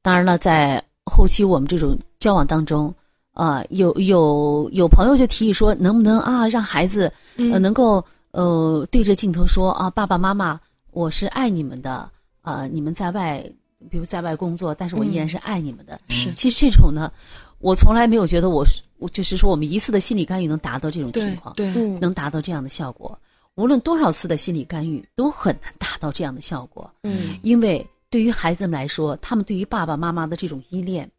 [0.00, 2.94] 当然了，在后期我们这种交往当中，
[3.32, 10.60] 啊、有有有朋友就提议说，能不能啊让孩子能够呃对着镜头说啊爸爸妈妈，
[10.92, 12.08] 我是爱你们的，
[12.42, 13.42] 啊，你们在外
[13.90, 16.00] 比如在外工作，但是我依然是爱你们的。
[16.08, 17.10] 是其实这种呢，
[17.58, 18.64] 我从来没有觉得我
[18.98, 23.18] 我就是说我们一次的心理干预能达到这种情况，对，嗯能达到这样的效果。
[23.54, 26.90] 无论多少次的心理干预，都很难达到这样的效果。
[27.02, 31.10] 嗯因为对于孩子们来说，他们对于爸爸妈妈的这种依恋，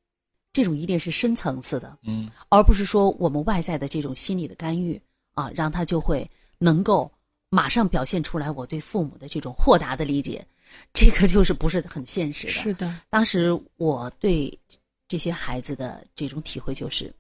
[0.51, 5.01] 这种依恋是深层次的，嗯而不是说我们外在的这种心理的干预
[5.33, 7.12] 啊，让他就会能够
[7.53, 10.43] 马上表现出来我对父母的这种豁达的理解，
[10.91, 12.53] 这个就是不是很现实的。
[12.53, 14.59] 是的，当时我对
[15.07, 17.13] 这些孩子的这种体会就是，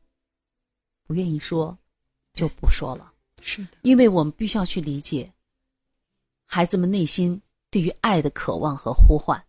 [1.05, 1.77] 不愿意说，
[2.33, 3.13] 就不说了。
[3.43, 5.31] 是的，因为我们必须要去理解
[6.45, 9.39] 孩子们内心对于爱的渴望和呼唤，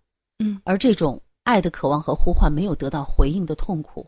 [0.41, 4.07] 嗯，而这种爱的渴望和呼唤没有得到回应的痛苦，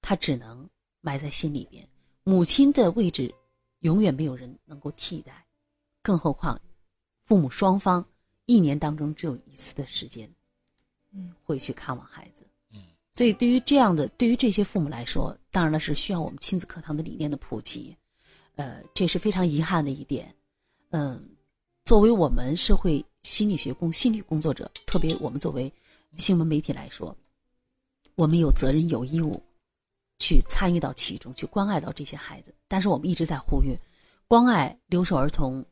[0.00, 0.66] 他只能
[1.02, 1.86] 埋在心里边。
[2.22, 3.34] 母亲的位置
[3.80, 5.43] 永远没有人能够替代，
[6.04, 6.60] 更何况
[7.24, 8.04] 父母双方
[8.44, 10.30] 一年当中只有一次的时间，
[11.12, 12.46] 嗯，会去看望孩子。
[12.70, 12.78] 嗯，
[13.10, 17.96] 所以对于这样的，对于这些父母来说，当然了是需要我们亲子课堂的理念的普及。
[18.56, 20.32] 呃，这是非常遗憾的一点。
[20.90, 21.26] 嗯，
[21.86, 25.72] 作为我们社会心理学工心理工作者，特别我们作为
[26.18, 27.16] 新闻媒体来说，
[28.14, 29.42] 我们有责任有义务
[30.18, 32.54] 去参与到其中，去关爱到这些孩子。
[32.68, 33.74] 但是我们一直在呼吁，
[34.28, 35.64] 关爱留守儿童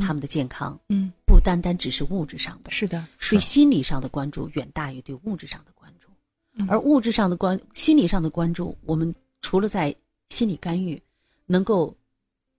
[0.00, 6.08] 他们的健康，嗯，不单单只是物质上的，是的，对心理上的关注远大于对物质上的关注。
[6.54, 9.94] 嗯而物质上的关、心理上的关注，我们除了在
[10.30, 11.00] 心理干预，
[11.46, 11.94] 能够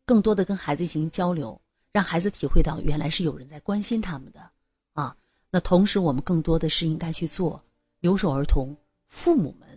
[0.05, 1.59] 更多的跟孩子进行交流，
[1.91, 4.39] 让孩子体会到原来是有人在关心他们的
[4.93, 5.15] 啊。
[5.49, 7.61] 那同时，我们更多的是应该去做
[7.99, 8.75] 留守儿童
[9.09, 9.67] 父母们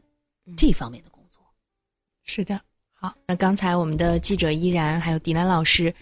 [0.56, 1.42] 这方面的工作。
[2.22, 2.60] 是的。
[2.92, 5.92] 好，那刚才我们的记者依然还有迪兰老师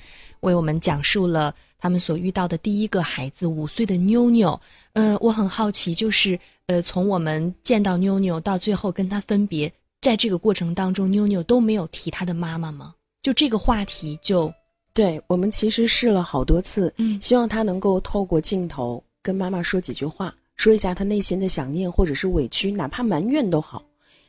[0.42, 4.60] 为我们讲述了他们所遇到的第一个孩子五岁的妞妞。
[4.92, 12.94] 呃，我很好奇，就是呃，从我们见到妞妞到最后跟她分别，在这个过程当中，妞妞都没有提她的妈妈吗？
[13.22, 14.52] 就这个话题就
[14.92, 23.82] 对我们其实试了好多次，嗯希望他能够透过镜头跟妈妈说几句话，说一下他内心的想念或者是委屈，哪怕埋怨都好。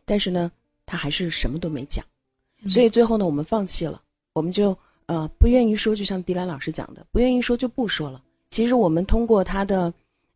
[0.06, 0.52] 但是呢，
[0.86, 2.06] 他还是什么都没讲，
[2.62, 4.00] 嗯所以最后呢，我们放弃了，
[4.34, 8.22] 我们就呃不愿意说，就像迪兰老师讲的，不愿意说就不说了。
[8.50, 9.94] 其实我们通过他的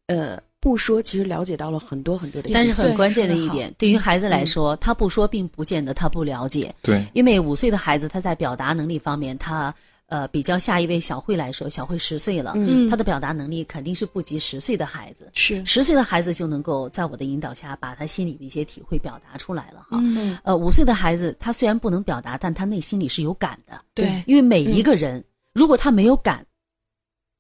[0.07, 2.65] 呃不说，其实了解到了很多很多的信息。
[2.65, 9.73] 但是很关键的一点，对于孩子来说，他不说并不见得他不了解，对，因为五岁的孩子他在表达能力方面，他
[10.07, 15.29] 呃比较下一位小慧来说，小慧十岁了，嗯她的表达能力肯定是不及十岁的孩子。
[15.33, 19.99] 是十岁的孩子就能够在我的引导下，把他心里的一些体会表达出来了哈。
[20.01, 26.45] 嗯，呃，五岁的孩子他虽然不能表达，但他内心里是有感的，对，因为每一个人、如果他没有感，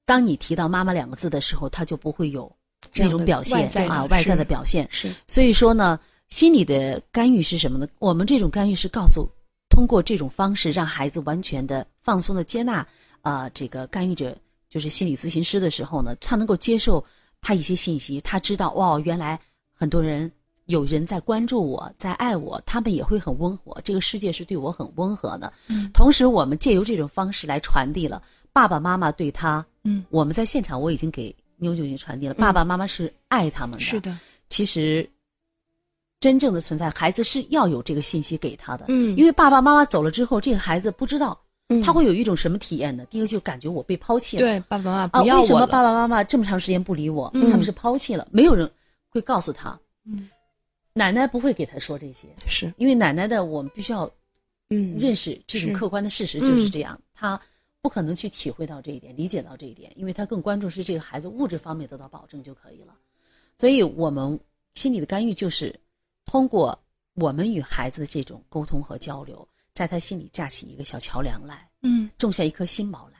[0.05, 2.51] 当你提到妈妈两个字的时候，他就不会有
[2.95, 4.87] 那种表现啊，外在的表现。
[4.91, 5.99] 是所以说呢，
[6.29, 7.87] 心理的干预是什么呢？
[7.99, 9.29] 我们这种干预是告诉，
[9.77, 12.83] 通过这种方式让孩子完全的放松的接纳
[13.21, 14.35] 啊、这个干预者
[14.71, 17.03] 就是心理咨询师的时候呢，他能够接受
[17.41, 19.39] 他一些信息，他知道哇，原来
[19.71, 20.31] 很多人
[20.65, 25.53] 有人在关注我，在爱我，他们也会很温和，这个世界是对我很温和的。
[25.67, 25.91] 嗯。
[25.93, 28.19] 同时，我们借由这种方式来传递了
[28.51, 34.17] 爸爸妈妈对他，嗯，我们在现场我已经给妞妞已经传递了，爸爸妈妈是爱他们的，是的，
[34.49, 35.07] 其实
[36.19, 38.85] 真正的存在，孩子是要有这个信息给他的。
[38.87, 43.05] 嗯因为爸爸妈妈走了之后，这个孩子不知道嗯他会有一种什么体验呢？
[43.09, 47.29] 第一个就感觉我被抛弃了，对，爸爸妈妈啊，不要为什么爸爸妈妈这么长时间不理我？
[47.33, 48.69] 嗯他们是抛弃了，没有人
[49.09, 49.79] 会告诉他。
[50.05, 50.29] 嗯，
[50.93, 54.09] 奶奶不会给他说这些，是因为奶奶的我们必须要
[54.69, 57.39] 嗯认识这种客观的事实就是这样，他
[57.81, 62.93] 不可能去体会到这一点，理解到这一点，因为他更关注是这个孩子物质方面得到保证就可以了。
[63.55, 64.39] 所以我们
[64.73, 65.77] 心理的干预就是
[66.27, 66.77] 通过
[67.15, 73.17] 我们与孩子的这种沟通和交流，在他心里架起一个小桥梁来，嗯种下一颗心锚来。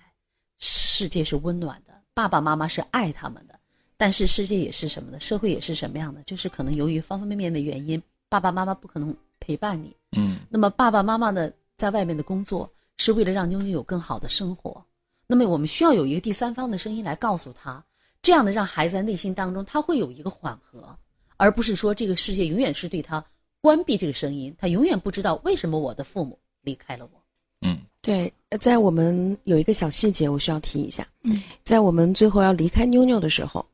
[0.59, 3.57] 世界是温暖的，爸爸妈妈是爱他们的，
[3.95, 5.19] 但是世界也是什么呢？
[5.19, 6.21] 社会也是什么样的？
[6.23, 9.95] 就是可能由于方方面面的原因，爸爸妈妈不可能陪伴你。
[10.17, 14.83] 嗯那么爸爸妈妈呢，在外面的工作是为了让妞妞有更好的生活。
[15.27, 17.83] 那么我们需要有一个第三方的声音来告诉他，
[18.21, 20.97] 这样的让孩子在内心当中他会有一个缓和，
[21.37, 23.23] 而不是说这个世界永远是对他
[23.61, 27.21] 关闭这个声音，他永远不知道为什么我的父母离开了我。
[27.61, 31.07] 嗯对，呃在我们有一个小细节，我需要提一下。
[31.23, 33.65] 嗯，在我们最后要离开妞妞的时候，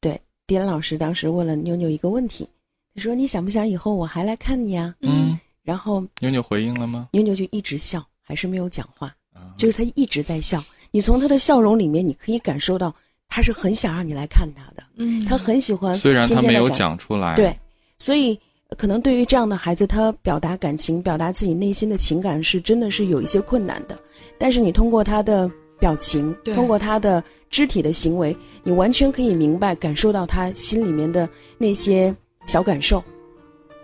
[0.00, 2.48] 对，迪兰老师当时问了妞妞一个问题，
[2.94, 7.08] 他说：“你想不想以后我还来看你啊嗯，？”然后妞妞回应了吗？
[7.12, 10.62] 妞妞就一直笑，还是没有讲话，啊就是她一直在笑。
[10.90, 12.94] 你从她的笑容里面，你可以感受到
[13.34, 15.94] 她是很想让你来看他的，嗯，他很喜欢。
[15.94, 17.58] 虽然他没有，讲出来，对，
[17.96, 23.98] 所以呃可能对于这样的孩子，他表达感情、表达自己内心的情感是真的是有一些困难的。
[24.36, 32.14] 但是你通过他的表情，通过他的肢体的行为，你完全可以明白、感受到他心里面的那些
[32.44, 33.02] 小感受。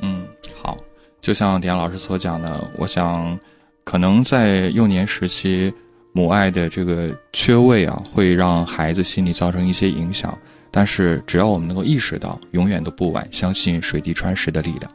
[0.03, 0.77] 嗯，好，
[1.23, 3.39] 就像迪安老师所讲的，我想，
[3.85, 5.73] 可能在幼年时期，
[6.19, 10.37] 母爱的这个缺位啊，会让孩子心理造成一些影响。
[10.69, 14.91] 但是，只要我们能够意识到，永远都不晚，相信水滴穿石的力量。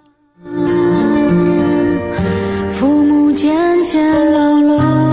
[2.74, 3.56] 父母渐
[3.86, 5.13] 渐老了，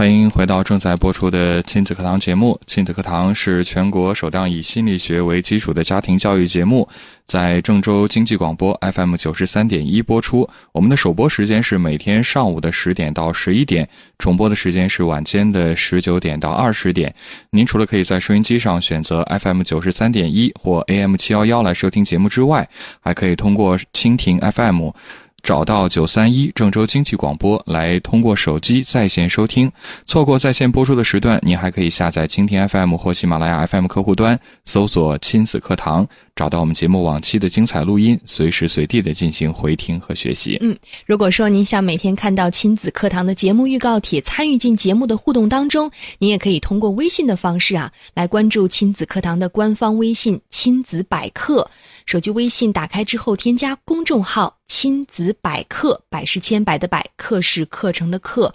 [0.00, 2.58] 欢迎回到正在播出的亲子课堂节目。
[2.66, 6.88] 亲子课堂是全国首档以心理学为基础的家庭教育节目，
[7.26, 10.48] 在郑州经济广播 FM 九十三点一播出。
[10.72, 13.86] 我们的首播时间是每天上午的十点到十一点，
[14.16, 17.14] 重播的时间是晚间的十九点到二十点。
[17.50, 22.66] 您除了可以在收音机上选择 FM 九十三点一或 AM 七幺幺来收听节目之外，
[23.00, 24.92] 还可以通过蜻蜓 FM。
[25.42, 29.70] 找到九三一郑州经济广播来通过手机在线收听，
[30.06, 40.58] 错过在线播出的时段，您还可以下载蜻蜓 FM 或喜马拉雅 FM 客户端，搜索“亲子课堂”，找到我们节目往期的精彩录音，随时随地的进行回听和学习。
[40.60, 40.76] 嗯，
[41.06, 51.68] 如果说您想每天看到亲子课堂的节目预告帖，参与进节目的互动当中，您也可以通过微信的方式啊，来关注亲子课堂的官方微信“亲子百科”。
[52.10, 58.52] 手机微信打开之后，添加公众号“亲子百科”，百是千百的百，课是课程的课。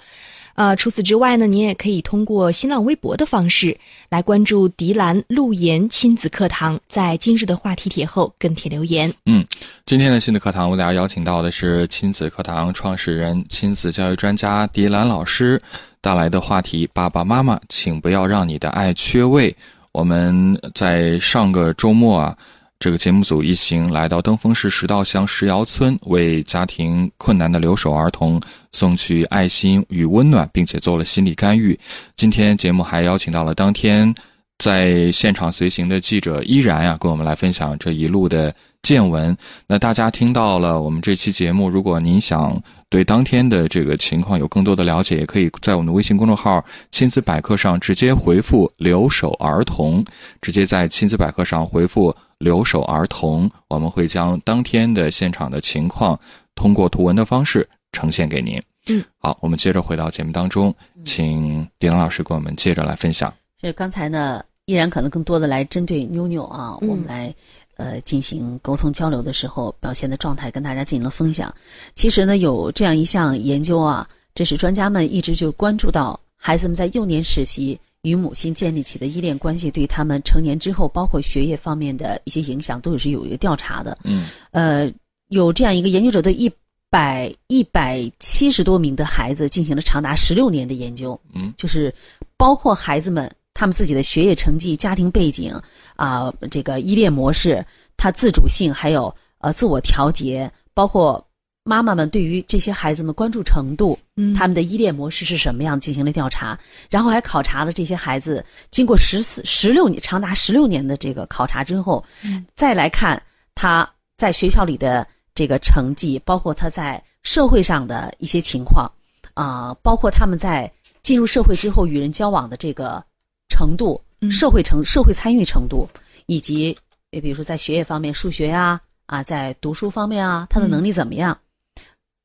[0.55, 3.77] 呃，除此之外呢，您也可以通过新浪微博的方式
[4.09, 9.13] 来关注迪兰路言亲子课堂，在今日的话题帖后跟帖留言。
[9.25, 9.45] 嗯，
[9.85, 15.61] 今天的亲子课堂，为大家邀请到的是亲子课堂创始人、亲子教育专家迪兰老师
[16.01, 19.55] 带来的话题：爸爸妈妈，请不要让你的爱缺位。
[19.93, 22.37] 我们在上个周末啊。
[22.77, 28.39] 这个节目组一行来到登封市石道乡石窑村，为家庭困难的留守儿童
[28.73, 31.79] 送去爱心与温暖，并且做了心理干预。
[32.15, 34.13] 今天节目还邀请到了当天
[34.57, 39.35] 在现场随行的记者依然呀，跟我们来分享这一路的见闻。
[39.67, 42.57] 那大家听到了我们这期节目，如果您想
[42.89, 50.03] 对当天的这个情况有更多的了解，也可以在我们的微信公众号“亲子百科”上直接回复“留守儿童”，
[50.41, 52.15] 直接在亲子百科上回复。
[52.39, 56.19] 留守儿童，我们会将当天的现场的情况
[56.53, 58.61] 通过图文的方式呈现给您。
[58.87, 63.33] 嗯，好，我们接着回到节目当中，请李阳老师给我们接着来分享。
[63.67, 67.33] 是刚才呢，依然可能更多的来针对妞妞啊，我们来
[67.77, 71.53] 呃进行沟通交流的时候表现的状态，跟大家进行了分享。
[71.95, 77.79] 其实呢，有这样一项研究啊，这是专家们一直就关注到孩子们在幼年时期。
[78.01, 83.97] 与母亲建立起的依恋关系，对他们成年之后，包括学业方面的一些影响，都有是有一个调查的。
[84.03, 84.93] 嗯，呃，
[85.29, 86.47] 有这样一个研究者对一
[86.87, 91.19] 百一百七十多名的孩子进行了长达十六年的研究。
[91.33, 91.91] 嗯，就是
[92.37, 95.59] 包括孩子们他们自己的学业成绩、家庭背景
[95.95, 97.65] 啊，这个依恋模式、
[97.97, 101.25] 他自主性，还有呃自我调节，包括。
[101.67, 106.55] 妈妈们对于这些孩子们关注程度，嗯，他们的依恋模式是什么样，进行了调查，
[106.91, 113.19] 然后还考察了这些孩子，经过十四、十六年长达十六年的这个考察之后，嗯，再来看
[113.55, 118.87] 他在学校里的这个成绩，包括他在社会上的一些情况，
[119.33, 123.03] 啊，包括他们在进入社会之后与人交往的这个
[123.49, 125.87] 程度，社会成社会参与程度，
[126.25, 126.77] 以及
[127.11, 131.39] 也比如说在学业方面，数学呀，啊，在读书方面啊，他的能力怎么样？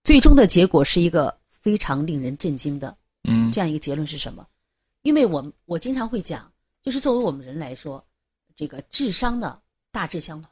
[0.02, 2.96] 最终的结果是一个非常令人震惊的，
[3.28, 4.46] 嗯，这样一个结论是什么？
[5.02, 6.50] 因为我我经常会讲，
[6.83, 8.02] 就是作为我们人来说，
[8.56, 9.61] 这个智商的
[9.92, 10.50] 大致相同，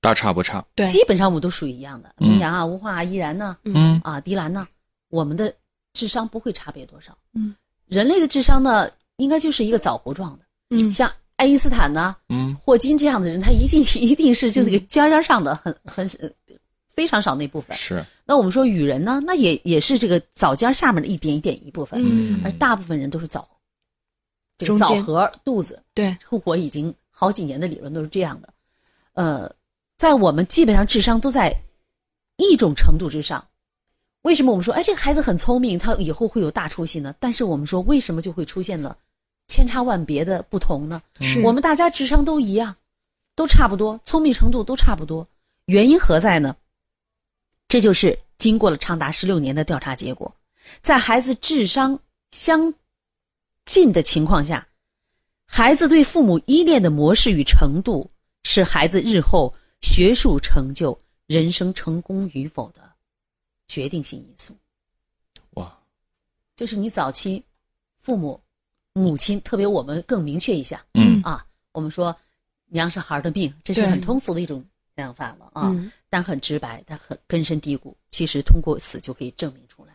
[0.00, 2.14] 大差不差，对，基本上我们都属于一样的。
[2.18, 4.66] 明阳啊，吴化啊，依然呢，嗯啊，迪兰呢，
[5.08, 5.52] 我们的
[5.92, 7.16] 智商不会差别多少。
[7.32, 7.54] 嗯，
[7.86, 10.44] 人类的智商呢，应该就是一个枣核状的。
[10.70, 16.08] 嗯，像爱因斯坦呢，嗯，霍金这样的人，他一定一定是就这个尖尖上的，很很
[16.92, 17.76] 非常少那部分。
[17.76, 18.04] 是。
[18.24, 23.46] 那我们说与人呢，那也也是这个枣尖下面的一点一点一部分，嗯而大部分人都是枣，
[24.58, 25.82] 这个枣核肚子。
[25.94, 28.48] 对，我已经好几年的理论都是这样的，
[29.12, 29.50] 呃，
[29.96, 31.54] 在我们基本上智商都在
[32.38, 33.46] 一种程度之上。
[34.22, 37.14] 为什么我们说，哎，这个孩子很聪明，他以后会有大出息呢？
[37.20, 38.96] 但是我们说，为什么就会出现了
[39.48, 41.02] 千差万别的不同呢？
[41.20, 42.74] 是我们大家智商都一样，
[43.34, 45.26] 都差不多，聪明程度都差不多，
[45.66, 46.56] 原因何在呢？
[47.68, 50.32] 这就是经过了长达十六年的调查结果，
[50.82, 51.98] 在孩子智商
[52.30, 52.72] 相
[53.64, 54.66] 近的情况下，
[55.46, 58.08] 孩子对父母依恋的模式与程度，
[58.44, 62.80] 是孩子日后学术成就、人生成功与否的
[63.66, 64.56] 决定性因素。
[65.54, 65.76] 哇，
[66.54, 67.42] 就是你早期
[68.00, 68.40] 父母、
[68.96, 72.16] 母亲，特别我们更明确一下嗯啊，我们说
[72.68, 74.64] 娘是孩儿的命，这是很通俗的一种
[74.96, 75.68] 想法了啊。
[75.68, 77.94] 嗯但很直白，但很根深蒂固。
[78.10, 79.92] 其实通过死就可以证明出来，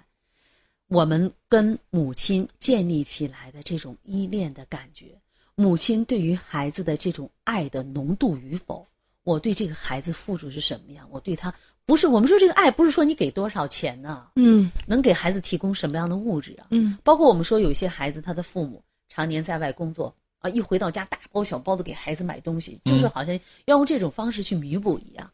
[0.88, 5.20] 我们跟母亲建立起来的这种依恋的感觉，
[5.56, 8.86] 母亲对于孩子的这种爱的浓度与否，
[9.24, 11.08] 我对这个孩子付出是什么样？
[11.10, 11.52] 我对他
[11.88, 16.68] 不是我们说这个爱，不是说你给多少钱呢、嗯能给孩子提供什么样的物质啊？
[16.70, 18.84] 嗯包括我们说有一些孩子，他的父母
[19.14, 25.30] 常年在外工作啊，一回到家大包小包的给孩子买东西，就是好像要用这种方式去弥补一样。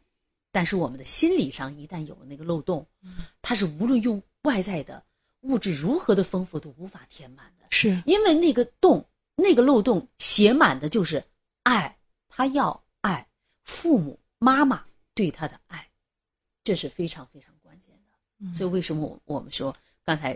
[0.51, 2.84] 但是我们的心理上一旦有了那个漏洞，
[3.39, 5.03] 它是无论用外在的
[5.41, 9.05] 物质如何的丰富都无法填满的，是因为那个洞、
[9.36, 11.23] 那个漏洞写满的就是
[11.61, 11.95] 爱，
[12.28, 13.28] 他要爱
[13.63, 15.88] 父母妈妈对他的爱，
[16.63, 18.51] 这是非常非常关键的。
[18.51, 20.36] 所以为什么我我们说刚才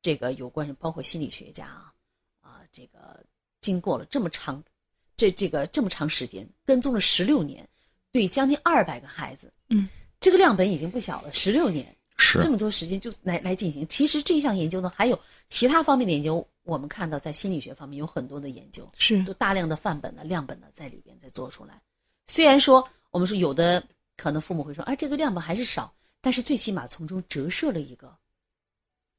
[0.00, 1.92] 这个有关包括心理学家啊啊，
[2.76, 3.24] 这个
[3.62, 4.62] 经过了这么长
[5.16, 7.66] 这这个这么长时间跟踪了十六年，
[8.12, 9.88] 对将近二百个孩子，嗯，
[10.20, 11.90] 这个量本已经不小了，十六年。
[12.18, 13.86] 是这么多时间就来来进行。
[13.88, 21.78] 其实这项研究呢，还有其他方面的研究，我们看到在心理学方面有很多的研究，是都大量的范本呢、量本呢在里边在做出来。
[22.26, 28.16] 虽然说我们说有的可能父母会说啊，这个量本还是少，但是最起码从中折射了一个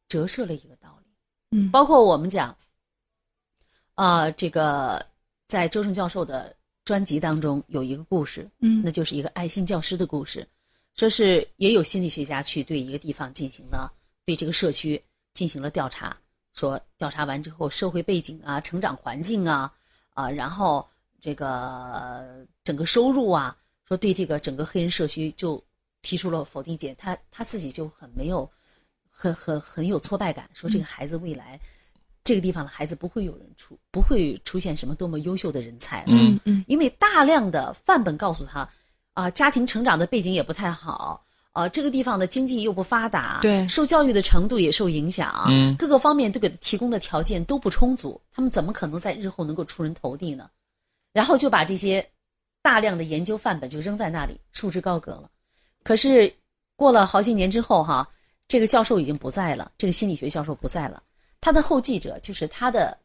[0.08, 1.12] 折射了一个道理。
[1.52, 2.58] 嗯包括我们讲，
[3.98, 5.04] 啊，这个
[5.48, 10.48] 在周正教授的专辑当中有一个故事，嗯那就是一个爱心教师的故事，
[10.94, 13.92] 说是也有心理学家去对一个地方进行了
[14.24, 15.02] 对这个社区
[15.34, 16.16] 进行了调查，
[16.54, 19.74] 说调查完之后社会背景啊、成长环境啊
[20.14, 20.88] 啊，然后
[21.20, 25.60] 这个整个收入啊，说对这个整个黑人社区就
[26.04, 28.48] 提出了否定解，他他自己就很没有，
[29.10, 31.60] 很很很有挫败感，说这个孩子未来。
[32.28, 36.04] 这个地方的孩子不会有人出，不会出现什么多么优秀的人才。
[36.08, 38.68] 嗯嗯因为大量的范本告诉他，
[39.14, 41.24] 啊、家庭成长的背景也不太好，
[41.54, 50.50] 呃，这个地方的经济又不发达，对受教育的程度也受影响，嗯各个方面都给他提供的条件都不充足，他们怎么可能在日后能够出人头地呢？
[51.14, 52.06] 然后就把这些
[52.62, 55.30] 大量的研究范本就扔在那里，束之高阁了。
[55.82, 56.32] 可是
[56.76, 58.06] 过了好几年之后，哈，
[58.50, 61.02] 这个教授已经不在了，这个心理学教授不在了，
[61.42, 62.98] 他的后继者就是他的，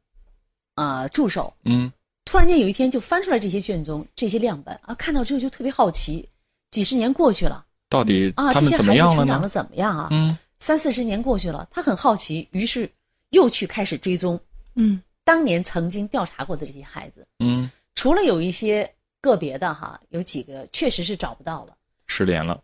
[0.74, 1.92] 呃，助手，嗯
[2.24, 6.28] 突然间有一天就翻出来这些卷宗、这些样本啊，看到之后就特别好奇。
[6.70, 9.48] 几十年过去了到底啊，这些孩子怎么样了呢成长的？
[9.48, 10.08] 怎么样啊？
[10.10, 12.90] 嗯三四十年过去了，他很好奇，于是
[13.30, 14.40] 又去开始追踪
[14.76, 17.26] 嗯当年曾经调查过的这些孩子。
[17.40, 21.76] 嗯，除了有一些个别的哈，有几个确实是找不到了，
[22.06, 22.62] 失联了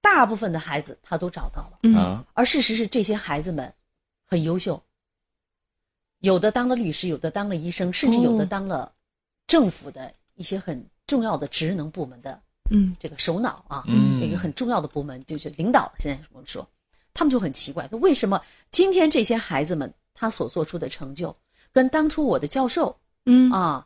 [0.00, 1.78] 大部分的孩子他都找到了。
[1.82, 3.72] 嗯啊，而事实是，这些孩子们
[4.26, 4.80] 很优秀，
[6.22, 8.92] 有的当了律师，有的当了医生，甚至有的哦当了
[9.46, 15.92] 政府的一些很重要的职能部门的嗯这个首脑啊，嗯一个很重要的部门就是领导。
[15.98, 16.66] 现在我们说，
[17.12, 21.36] 他们就很奇怪，他为什么今天这些孩子们他所做出的成就，
[21.72, 22.96] 跟当初我的教授
[23.26, 23.84] 嗯啊，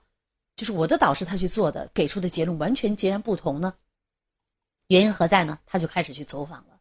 [0.57, 3.73] 就是我的导师他去做的给出的结论完全截然不同呢？
[4.89, 5.59] 原因何在呢？
[5.65, 6.79] 他就开始去走访了。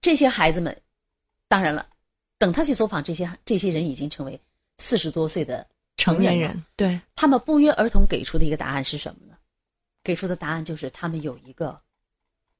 [0.00, 0.80] 这些孩子们，
[1.48, 1.84] 当然了，
[2.38, 4.40] 等他去走访这些这些人已经成为
[4.78, 5.66] 四十多岁的
[5.96, 9.36] 成年了人对他们不约而同给出的一个答案是什么呢？
[10.02, 11.80] 给出的答案就是他们有一个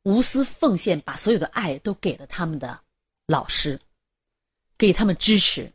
[0.04, 2.80] 无私奉献，把所有的爱都给了他们的
[3.26, 3.78] 老师，
[4.78, 5.72] 给他们支持。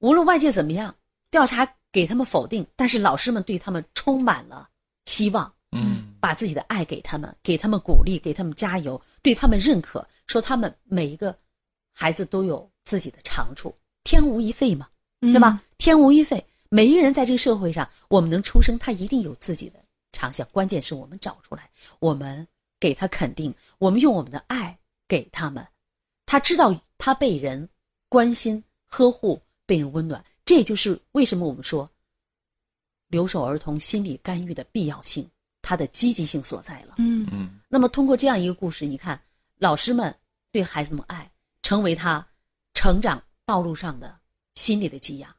[0.00, 0.94] 无论外界怎么样，
[1.30, 4.68] 调查给他们否定，但是老师们对他们充满了
[5.06, 11.36] 希望，嗯把自己的爱给他们，给他们鼓励，给他们加油，对他们认可，说他们每一个
[11.92, 13.74] 孩子都有自己的长处，
[14.04, 14.88] 天无一废嘛。
[15.20, 15.60] 嗯是吧？
[15.78, 19.78] 天无一废，每一个人在这个社会上，我们能出生，他一定有自己的
[20.12, 20.46] 长项。
[20.52, 21.68] 关键是我们找出来，
[21.98, 22.46] 我们
[22.78, 25.66] 给他肯定，我们用我们的爱给他们，
[26.26, 27.68] 他知道他被人
[28.08, 30.24] 关心、呵护，被人温暖。
[30.44, 31.88] 这也就是为什么我们说
[33.08, 35.28] 留守儿童心理干预的必要性，
[35.62, 36.94] 它的积极性所在了。
[36.98, 39.20] 嗯嗯那么通过这样一个故事，你看
[39.58, 40.14] 老师们
[40.50, 41.30] 对孩子们爱，
[41.62, 42.26] 成为他
[42.74, 44.18] 成长道路上的
[44.54, 45.34] 心理的给养。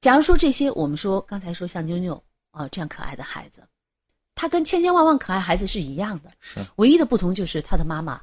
[0.00, 3.62] 假如说这些，我们说刚才说像妞妞啊、这样可爱的孩子，
[4.34, 6.64] 他跟千千万万可爱孩子是一样的，是。
[6.76, 8.20] 唯一的不同就是他的妈妈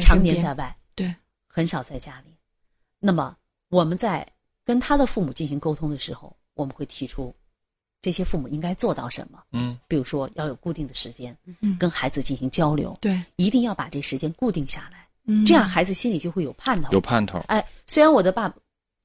[0.00, 1.14] 常年在外，对。
[1.46, 2.36] 很少在家里。
[2.98, 3.36] 那么
[3.68, 4.26] 我们在
[4.64, 7.32] 跟他的父母进行沟通的时候，我们会提出
[8.02, 9.78] 这些父母应该做到什么，嗯。
[9.86, 11.76] 比如说要有固定的时间嗯。
[11.78, 13.22] 跟孩子进行交流，对。
[13.36, 15.46] 一定要把这时间固定下来，嗯。
[15.46, 16.92] 这样孩子心里就会有盼头。
[16.92, 18.52] 有盼头，哎，虽然我的爸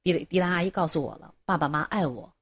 [0.02, 2.32] 迪迪兰阿姨告诉我了，爸爸妈妈爱我，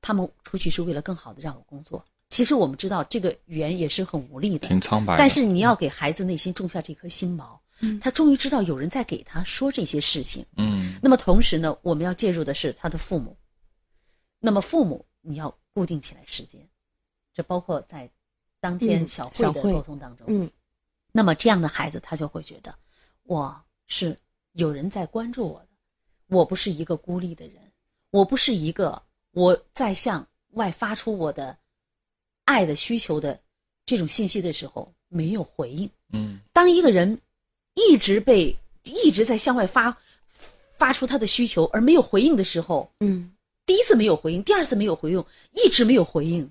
[0.00, 2.04] 他们出去是为了更好的让我工作。
[2.30, 5.18] 其实我们知道这个语言也是很无力的，挺苍白的。
[5.18, 10.44] 但是你要给孩子内心种下这颗心锚，嗯他终于知道有人在给他说这些事情。
[10.56, 13.36] 嗯那么同时呢，我们要介入的是他的父母。
[14.40, 16.66] 那么父母你要固定起来时间，
[17.34, 18.10] 这包括在
[18.60, 20.50] 当天嗯小慧的沟通当中，嗯
[21.12, 22.74] 那么这样的孩子他就会觉得，
[23.24, 24.18] 我是
[24.52, 25.68] 有人在关注我的，
[26.32, 27.56] 我不是一个孤立的人，
[28.10, 29.00] 我不是一个
[29.32, 31.54] 我在向外发出我的
[32.46, 33.38] 爱的需求的
[33.84, 35.88] 这种信息的时候没有回应。
[36.14, 37.20] 嗯当一个人
[37.74, 39.94] 一直被一直在向外发
[40.78, 43.30] 发出他的需求而没有回应的时候，嗯，
[43.66, 46.50] 第一次没有回应，第二次没有回应，一直没有回应，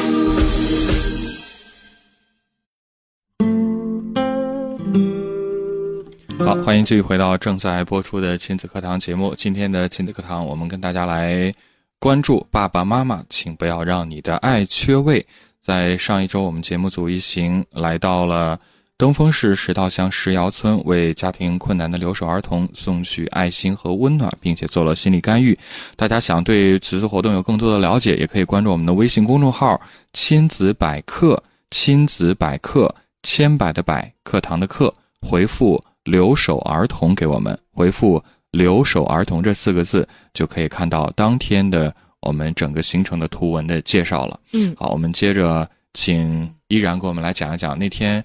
[6.43, 9.33] 好，欢迎继续回到正在播出的亲子课堂节目。
[9.37, 11.53] 今天的亲子课堂，我们跟大家来
[11.99, 15.25] 关注爸爸妈妈，请不要让你的爱缺位。
[15.61, 18.59] 在上一周，我们节目组一行来到了
[18.97, 25.57] 登封市石道乡石窑村，为家庭困难的留守儿童送去爱心和温暖，并且做了心理干预。
[25.95, 29.79] 大家想对此次活动有更多的了解，也可以关注我们的微信公众号
[30.11, 44.39] “亲子百科”，亲子百科，千百的百，课堂的课，回复“留守儿童”给我们，回复“留守儿童”这四个字，就可以看到当天的我们整个行程的图文的介绍了。
[44.53, 48.23] 嗯好，我们接着请依然给我们来讲一讲那天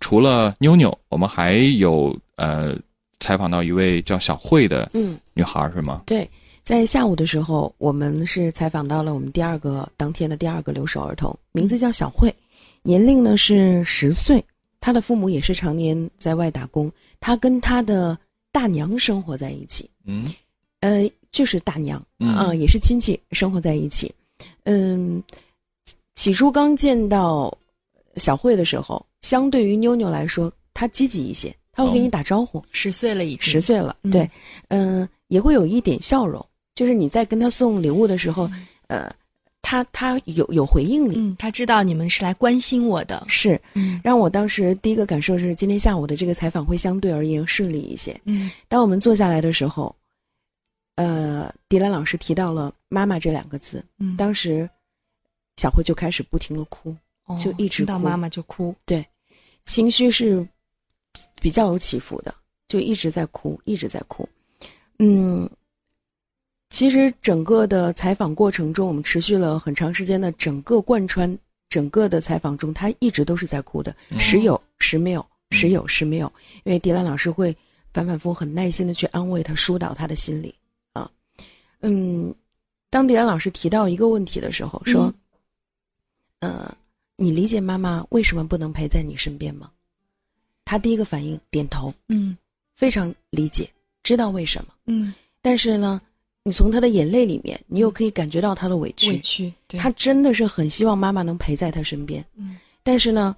[0.00, 2.74] 除了妞妞，我们还有呃
[3.20, 6.02] 采访到一位叫小慧的嗯，女孩儿是吗？
[6.06, 6.28] 对，
[6.62, 12.34] 在下午的时候，我们是采访到了我们第二个当天的第二个留守儿童，名字叫小慧，
[12.82, 14.44] 年龄呢是十岁，
[14.80, 16.90] 她的父母也是常年在外打工，
[17.24, 18.18] 她跟他的
[18.52, 20.26] 大娘生活在一起，嗯。
[20.80, 22.34] 呃，就是大娘嗯。
[22.34, 24.14] 啊、也是亲戚生活在一起。
[24.64, 25.22] 嗯，
[26.14, 27.50] 起初刚见到
[28.16, 32.62] 小慧的时候，相对于妞妞来说，她积极一些，她会给你哦打招呼。
[32.70, 34.10] 十岁了已经，十岁了，嗯。
[34.10, 34.30] 对，
[34.68, 36.44] 嗯、也会有一点笑容，
[36.74, 38.50] 就是你在跟他送礼物的时候，
[38.88, 39.10] 呃，
[39.66, 43.98] 他他有有回应你，嗯，他知道你们是来关心我的，是嗯。
[44.04, 48.14] 让我当时第一个感受是，今天下午的这个采访会相对而言顺利一些。
[48.26, 48.50] 嗯。
[48.68, 49.96] 当我们坐下来的时候，
[50.96, 54.68] 呃，迪兰老师提到了“妈妈”这两个字，嗯，当时
[55.56, 56.94] 小慧就开始不停的哭，
[57.24, 59.02] 哦就一直哭到妈妈就哭，对
[59.64, 60.46] 情绪是
[61.40, 62.34] 比较有起伏的，
[62.68, 64.28] 就一直在哭，一直在哭。
[64.98, 65.48] 嗯，
[66.74, 76.26] 其实整个的采访过程中，我们持续了很长时间的整个贯穿整个的采访中，他一直都是在哭的，嗯时有时没有，时有时没有。
[76.64, 77.56] 因为迪兰老师会
[77.92, 80.52] 反反复复很耐心的去安慰他，疏导他的心理
[80.94, 81.08] 啊。
[81.78, 82.34] 嗯，
[82.90, 85.14] 当迪兰老师提到一个问题的时候，说，
[86.40, 86.76] 呃，
[87.14, 89.70] 你理解妈妈为什么不能陪在你身边吗？
[90.64, 92.36] 他第一个反应点头，嗯
[92.74, 93.70] 非常理解，
[94.02, 94.74] 知道为什么。
[94.86, 96.02] 嗯，但是呢，
[96.44, 99.12] 你从他的眼泪里面，你又可以感觉到他的委屈。
[99.12, 102.58] 委屈，对，他真的是很希望妈妈能陪在他身边，嗯。
[102.82, 103.34] 但是呢，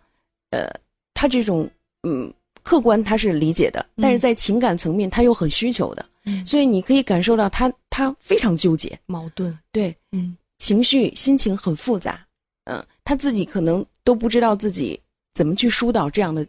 [0.51, 0.69] 呃，
[1.15, 1.71] 他这种
[2.03, 2.33] 嗯
[2.65, 4.03] 客观他是理解的，嗯。
[4.03, 6.45] 但是在情感层面他又很需求的，嗯。
[6.45, 10.37] 所以你可以感受到他他非常纠结，矛盾，对，嗯。
[10.59, 12.27] 情绪心情很复杂，
[12.65, 14.99] 嗯、他自己可能都不知道自己
[15.33, 16.45] 怎么去疏导这样的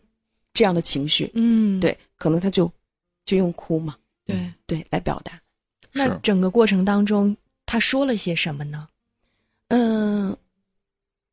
[0.54, 2.72] 这样的情绪，嗯，对，可能他就
[3.26, 3.96] 就用哭嘛，
[4.26, 4.52] 对。
[4.66, 5.40] 对，来表达。
[5.98, 7.36] 那整个过程当中，
[7.66, 8.88] 他说了些什么呢？
[9.70, 10.36] 嗯、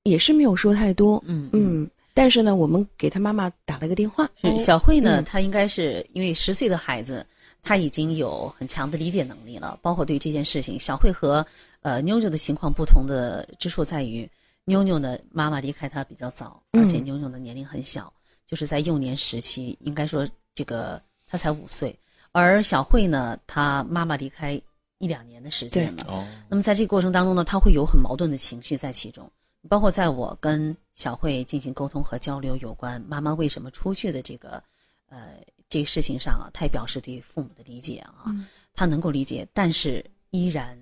[0.03, 5.25] 也是没有说太多，嗯嗯，但是呢，我们给他妈妈打了个电话，是小慧呢，嗯。
[5.25, 7.25] 她应该是因为十岁的孩子，
[7.63, 10.79] 她已经有很强的理解能力了，包括对这件事情。
[10.81, 11.47] 小慧和
[11.83, 14.29] 呃妞妞的情况不同的之处在于，
[14.65, 16.83] 妞妞呢妈妈离开她比较早，嗯。
[16.83, 18.13] 而且妞妞的年龄很小，
[18.45, 21.97] 就是在幼年时期，应该说这个她才五岁，
[22.35, 24.61] 而小慧呢，她妈妈离开
[24.99, 26.05] 一两年的时间了。
[26.09, 29.31] 哦，那么在这个过程当中呢，她会有很矛盾的情绪在其中，
[29.69, 34.61] 包括在我跟小慧进行沟通和交流有关妈妈为什么出去的这个
[35.09, 40.77] 呃这个事情上啊，她也表示对父母的理解啊，嗯他能够理解，但是依然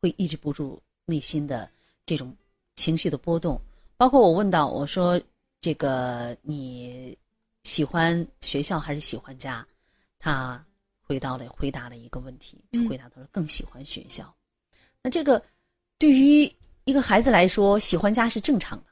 [0.00, 1.68] 会抑制不住内心的
[2.06, 2.32] 这种
[2.76, 3.60] 情绪的波动。
[3.96, 5.20] 包括我问到我说
[5.60, 7.18] 这个你
[7.64, 9.66] 喜欢学校还是喜欢家？
[10.20, 10.64] 他
[11.14, 14.34] 回到了回答了一个问题，就嗯回答他说更喜欢学校。
[15.00, 15.40] 那这个
[15.96, 16.52] 对于
[16.84, 18.86] 一个孩子来说，喜欢家是正常的。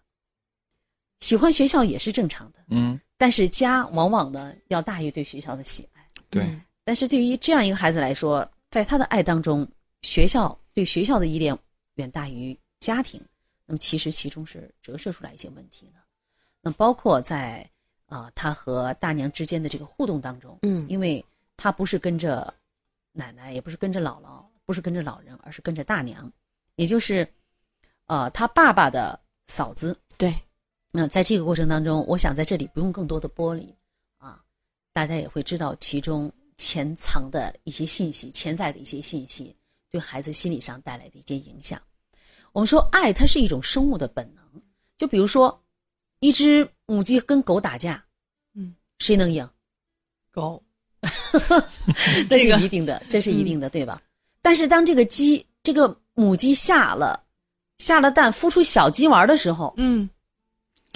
[1.18, 6.06] 喜欢学校也是正常的，嗯，但是家往往呢要大于对学校的喜爱。
[6.30, 6.48] 对，
[6.84, 9.66] 但是对于这样一个孩子来说，在他的爱当中，
[10.02, 11.58] 学校对学校的依恋
[11.94, 13.20] 远大于家庭，
[13.66, 15.94] 那么其实其中是折射出来一些问题的。
[16.60, 17.68] 那包括在
[18.06, 21.24] 啊、他和大娘之间的这个互动当中，嗯因为
[21.62, 22.52] 他不是跟着
[23.12, 26.28] 奶奶，也不是跟着姥姥，不是跟着老人，而是跟着大娘，
[26.74, 27.24] 也就是
[28.06, 29.96] 呃他爸爸的嫂子。
[30.18, 30.34] 对，
[30.90, 33.72] 那在这个过程当中，我想在这里不用更多的剥离
[34.18, 34.42] 啊，
[34.92, 39.56] 大家也会知道其中潜藏的一些信息，潜在的一些信息
[39.88, 41.80] 对孩子心理上带来的一些影响。
[42.50, 44.44] 我们说爱，它是一种生物的本能，
[44.96, 45.62] 就比如说
[46.18, 48.04] 一只母鸡跟狗打架，
[48.54, 49.48] 嗯，谁能赢？
[50.32, 50.60] 狗，
[52.30, 54.00] 这是这个一定的，这是一定的，对吧？
[54.40, 57.20] 但是当这个鸡，这个母鸡下了
[57.78, 60.08] 下了蛋，孵出小鸡丸的时候，嗯，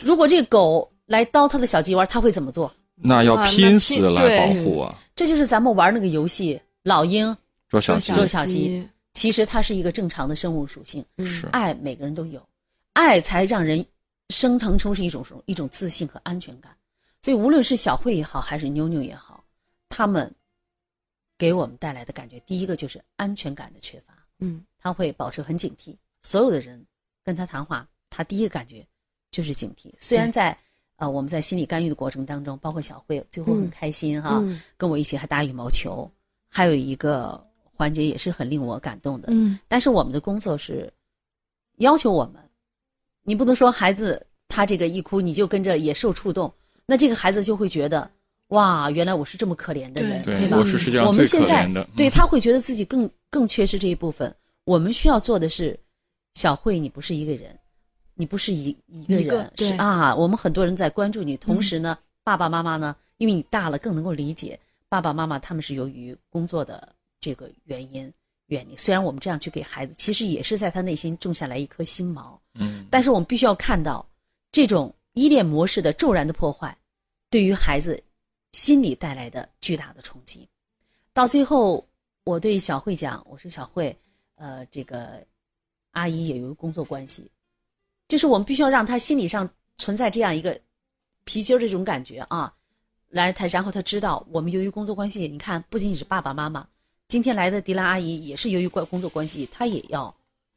[0.03, 2.73] 如果这个狗来叨它的小鸡丸，它会怎么做？
[2.95, 4.95] 那要拼拼死来保护啊！
[5.15, 7.37] 这就是咱们玩那个游戏老鹰，
[7.69, 11.05] 捉小鸡，捉小鸡，其实它是一个正常的生物属性。
[11.25, 12.41] 是爱每个人都有，
[12.95, 13.85] 爱才让人
[14.31, 16.73] 生成出是一种一种自信和安全感。
[17.21, 19.26] 所以无论是小慧也好，还是妞妞也好，
[19.97, 20.31] 他们
[21.39, 24.13] 给我们带来的感觉，第一个就是安全感的缺乏。
[24.41, 26.85] 嗯，他会保持很警惕，所有的人
[27.25, 28.87] 跟他谈话，他第一个感觉
[29.31, 29.91] 就是警惕。
[29.99, 30.55] 虽然在
[30.97, 36.11] 呃我们在心理干预的过程当中，包括小慧最后很嗯开心哈，嗯跟我一起还打羽毛球，
[36.47, 37.43] 还有一个
[37.75, 39.29] 环节也是很令我感动的。
[39.31, 40.93] 嗯但是我们的工作是
[41.79, 42.43] 要求我们，
[43.23, 46.53] 你不能说孩子他这个一哭你就跟着也受触动，
[46.85, 48.11] 那这个孩子就会觉得
[48.49, 50.65] 哇，原来我是这么可怜的人，对，吧我？
[50.65, 51.89] 是世界上我最可们现在怜的。
[51.97, 54.33] 对嗯他会觉得自己更更缺失这一部分。
[54.65, 55.79] 我们需要做的是，
[56.35, 57.59] 小慧，你不是一个人，
[58.15, 60.15] 你不是一一个人，对是啊。
[60.15, 66.89] 我们很多人在关注你，同时呢，爸爸妈妈呢，因为你大了，更能够理解爸爸妈妈他们是由于工作的
[67.21, 68.13] 这个原因
[68.47, 68.77] 远离。
[68.77, 72.37] 虽然我们这样去给孩子，其实也是在他内心种下来一颗心锚。
[72.55, 74.07] 嗯，但是我们必须要看到，
[74.53, 76.77] 这种依恋模式的骤然的破坏，
[77.29, 78.01] 对于孩子
[78.57, 80.49] 心理带来的巨大的冲击。
[81.13, 81.87] 到最后，
[82.25, 83.95] 我对小慧讲：“我说小慧，
[84.37, 85.23] 呃，这个
[85.91, 87.31] 阿姨也有工作关系，
[88.09, 89.47] 就是我们必须要让她心理上
[89.77, 90.59] 存在这样一个
[91.25, 92.51] 皮筋儿这种感觉啊，
[93.11, 96.67] 来她，然后她知道我们由于工作关系，你看不仅仅是爸爸妈妈，
[97.09, 100.15] 今天来的迪兰阿姨也是由于关工作关系，她也要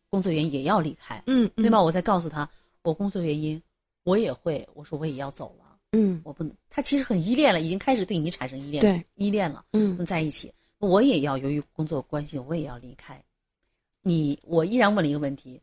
[0.09, 1.81] 工作原因也要离开，嗯，对吧？
[1.81, 2.49] 我再告诉她，
[2.81, 3.61] 我工作原因，
[4.03, 6.53] 我也会，我说我也要走了，嗯我不能。
[6.69, 9.65] 他其实很依恋了，已经开始对你产生依恋，对，依恋了。
[9.71, 13.21] 我嗯们在一起，我也要由于工作关系，我也要离开。
[14.01, 15.61] 你，我依然问了一个问题，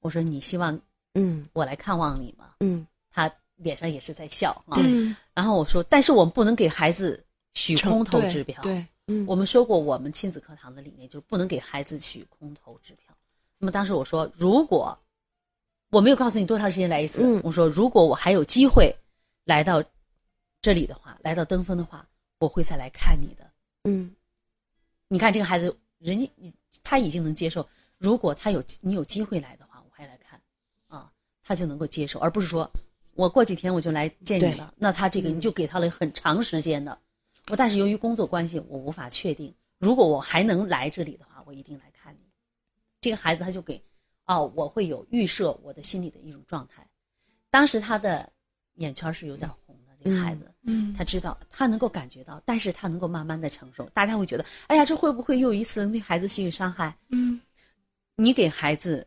[0.00, 0.78] 我说你希望
[1.14, 2.54] 嗯我来看望你吗？
[2.60, 4.76] 嗯他脸上也是在笑啊。
[4.80, 7.24] 嗯，然后我说，但是我们不能给孩子
[7.54, 8.60] 许空头对支票。
[8.62, 13.14] 对，嗯，我们说过，我们亲子课堂的理念就是不能给孩子许空头支票。
[13.58, 14.98] 那么当时我说，如果
[15.94, 18.92] 我没有告诉你多长时间来一次，嗯我说如果我还有机会
[19.44, 19.80] 来到
[20.60, 22.04] 这里的话，来到登峰的话，
[22.40, 23.48] 我会再来看你的。
[23.84, 24.12] 嗯
[25.06, 26.28] 你看这个孩子，人家
[26.82, 27.64] 他已经能接受，
[27.96, 30.40] 如果他有你有机会来的话，我还来看，
[30.88, 31.08] 啊，
[31.44, 32.68] 他就能够接受，而不是说
[33.12, 36.98] 我过几天我就来见你了，那他这个你就给他了很长时间的。
[37.46, 42.18] 我但是由于工作关系，我无法确定，如果我还能来这里的话，我一定来看你。
[43.00, 43.80] 这个孩子他就给，
[44.24, 46.86] 啊，我会有预设我的心里的一种状态。
[47.50, 48.30] 当时他的
[48.74, 53.88] 眼圈是有点红的，这个孩子，嗯，他知道，他能够感觉到，但是他能够慢慢的承受。
[53.90, 56.96] 大家会觉得，哎呀，这会不会又一次对孩子是一个伤害？
[57.10, 57.40] 嗯
[58.16, 59.06] 你给孩子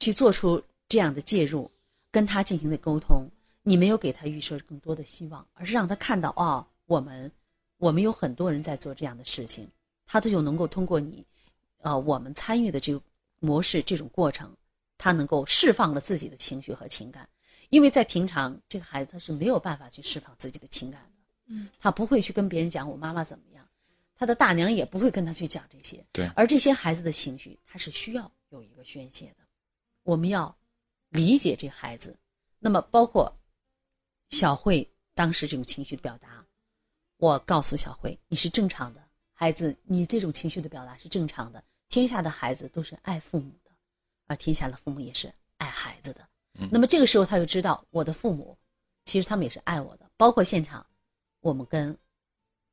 [0.00, 1.70] 去做出这样的介入，
[2.10, 3.28] 跟他进行的沟通，
[3.62, 7.30] 你没有给他预设更多的希望，而是让他看到，哦，我们
[7.76, 9.68] 我们有很多人在做这样的事情，
[10.06, 11.24] 他就能够通过你，
[11.82, 13.00] 呃，我们参与的这个
[13.40, 14.56] 模式这种过程，
[14.96, 17.28] 他能够释放了自己的情绪和情感，
[17.70, 21.10] 因为在平常这个孩子他是没有办法去释放自己的情感的，
[21.46, 23.66] 嗯，他不会去跟别人讲我妈妈怎么样，
[24.16, 26.26] 他的大娘也不会跟他去讲这些，对。
[26.34, 29.44] 而这些孩子的情绪他是需要有一个宣泄的，
[30.02, 30.56] 我们要
[31.10, 32.16] 理解这孩子，
[32.58, 33.32] 那么包括
[34.30, 36.44] 小慧当时这种情绪的表达，
[37.18, 43.70] 我告诉小慧你是正常的，孩子，你这种情绪的表达是正常的，天下的孩子都是爱父母的，
[44.26, 46.20] 而天下的父母也是爱孩子的。
[46.70, 48.56] 那么这个时候他就知道，我的父母
[49.04, 50.84] 其实他们也是爱我的，包括现场
[51.40, 51.96] 我们跟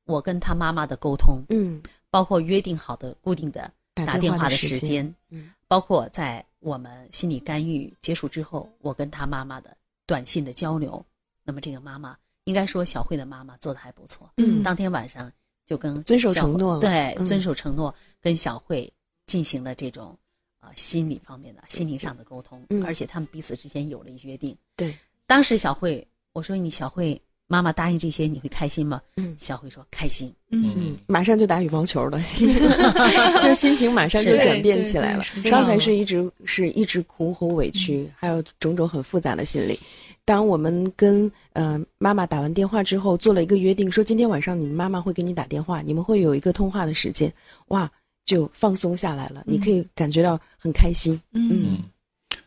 [0.05, 11.03] 我跟他妈妈的沟通，嗯，包括约定好的固定的打电话的电话的时间时间，嗯包括在我们心理干预结束之后，我跟他妈妈的短信的交流。
[11.43, 15.31] 那么这个妈妈应该说小慧的妈妈做的还不错，嗯当天晚上
[15.65, 18.91] 就跟遵守承诺了对，嗯遵守承诺，跟小慧
[19.25, 20.17] 进行了这种
[20.59, 24.55] 啊、呃心理方面的、心灵上的沟通，嗯而且他们彼此之间有了一约定。
[24.75, 24.95] 对，
[25.27, 29.01] 当时小慧，我说你小慧妈妈答应这些，你会开心吗？
[29.17, 30.33] 嗯小慧说开心。
[30.51, 35.23] 嗯马上就打羽毛球了， 心就是心情马上就转变起来了。
[35.51, 39.79] 刚才是一直是一直苦和委屈，还有种种很复杂的心理。
[40.23, 47.31] 当我们跟呃妈妈打完电话之后，做了一个约定，说今天晚上你妈妈会给你打电话，你们会有一个通话的时间，
[47.67, 47.91] 哇，
[48.25, 49.43] 就放松下来了。
[49.45, 51.19] 你可以感觉到很开心。
[51.31, 51.83] 嗯嗯，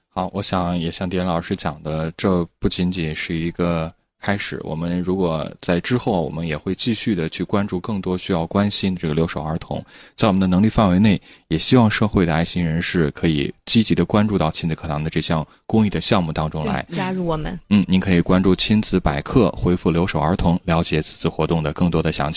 [0.09, 9.83] 好，我想也像迪恩老师讲的，这不仅仅是一个开始，我们如果在之后，我们也会继续的去关注更多需要关心的这个留守儿童，
[10.17, 16.85] 在我们的能力范围内，也希望社会的爱心人士可以积极的关注到亲子课堂的这项公益的项目当中来。
[16.91, 17.57] 加入我们。
[17.71, 22.37] 嗯，您可以关注亲子百科，回复“留守儿童”，了解此次活动的更多的详情。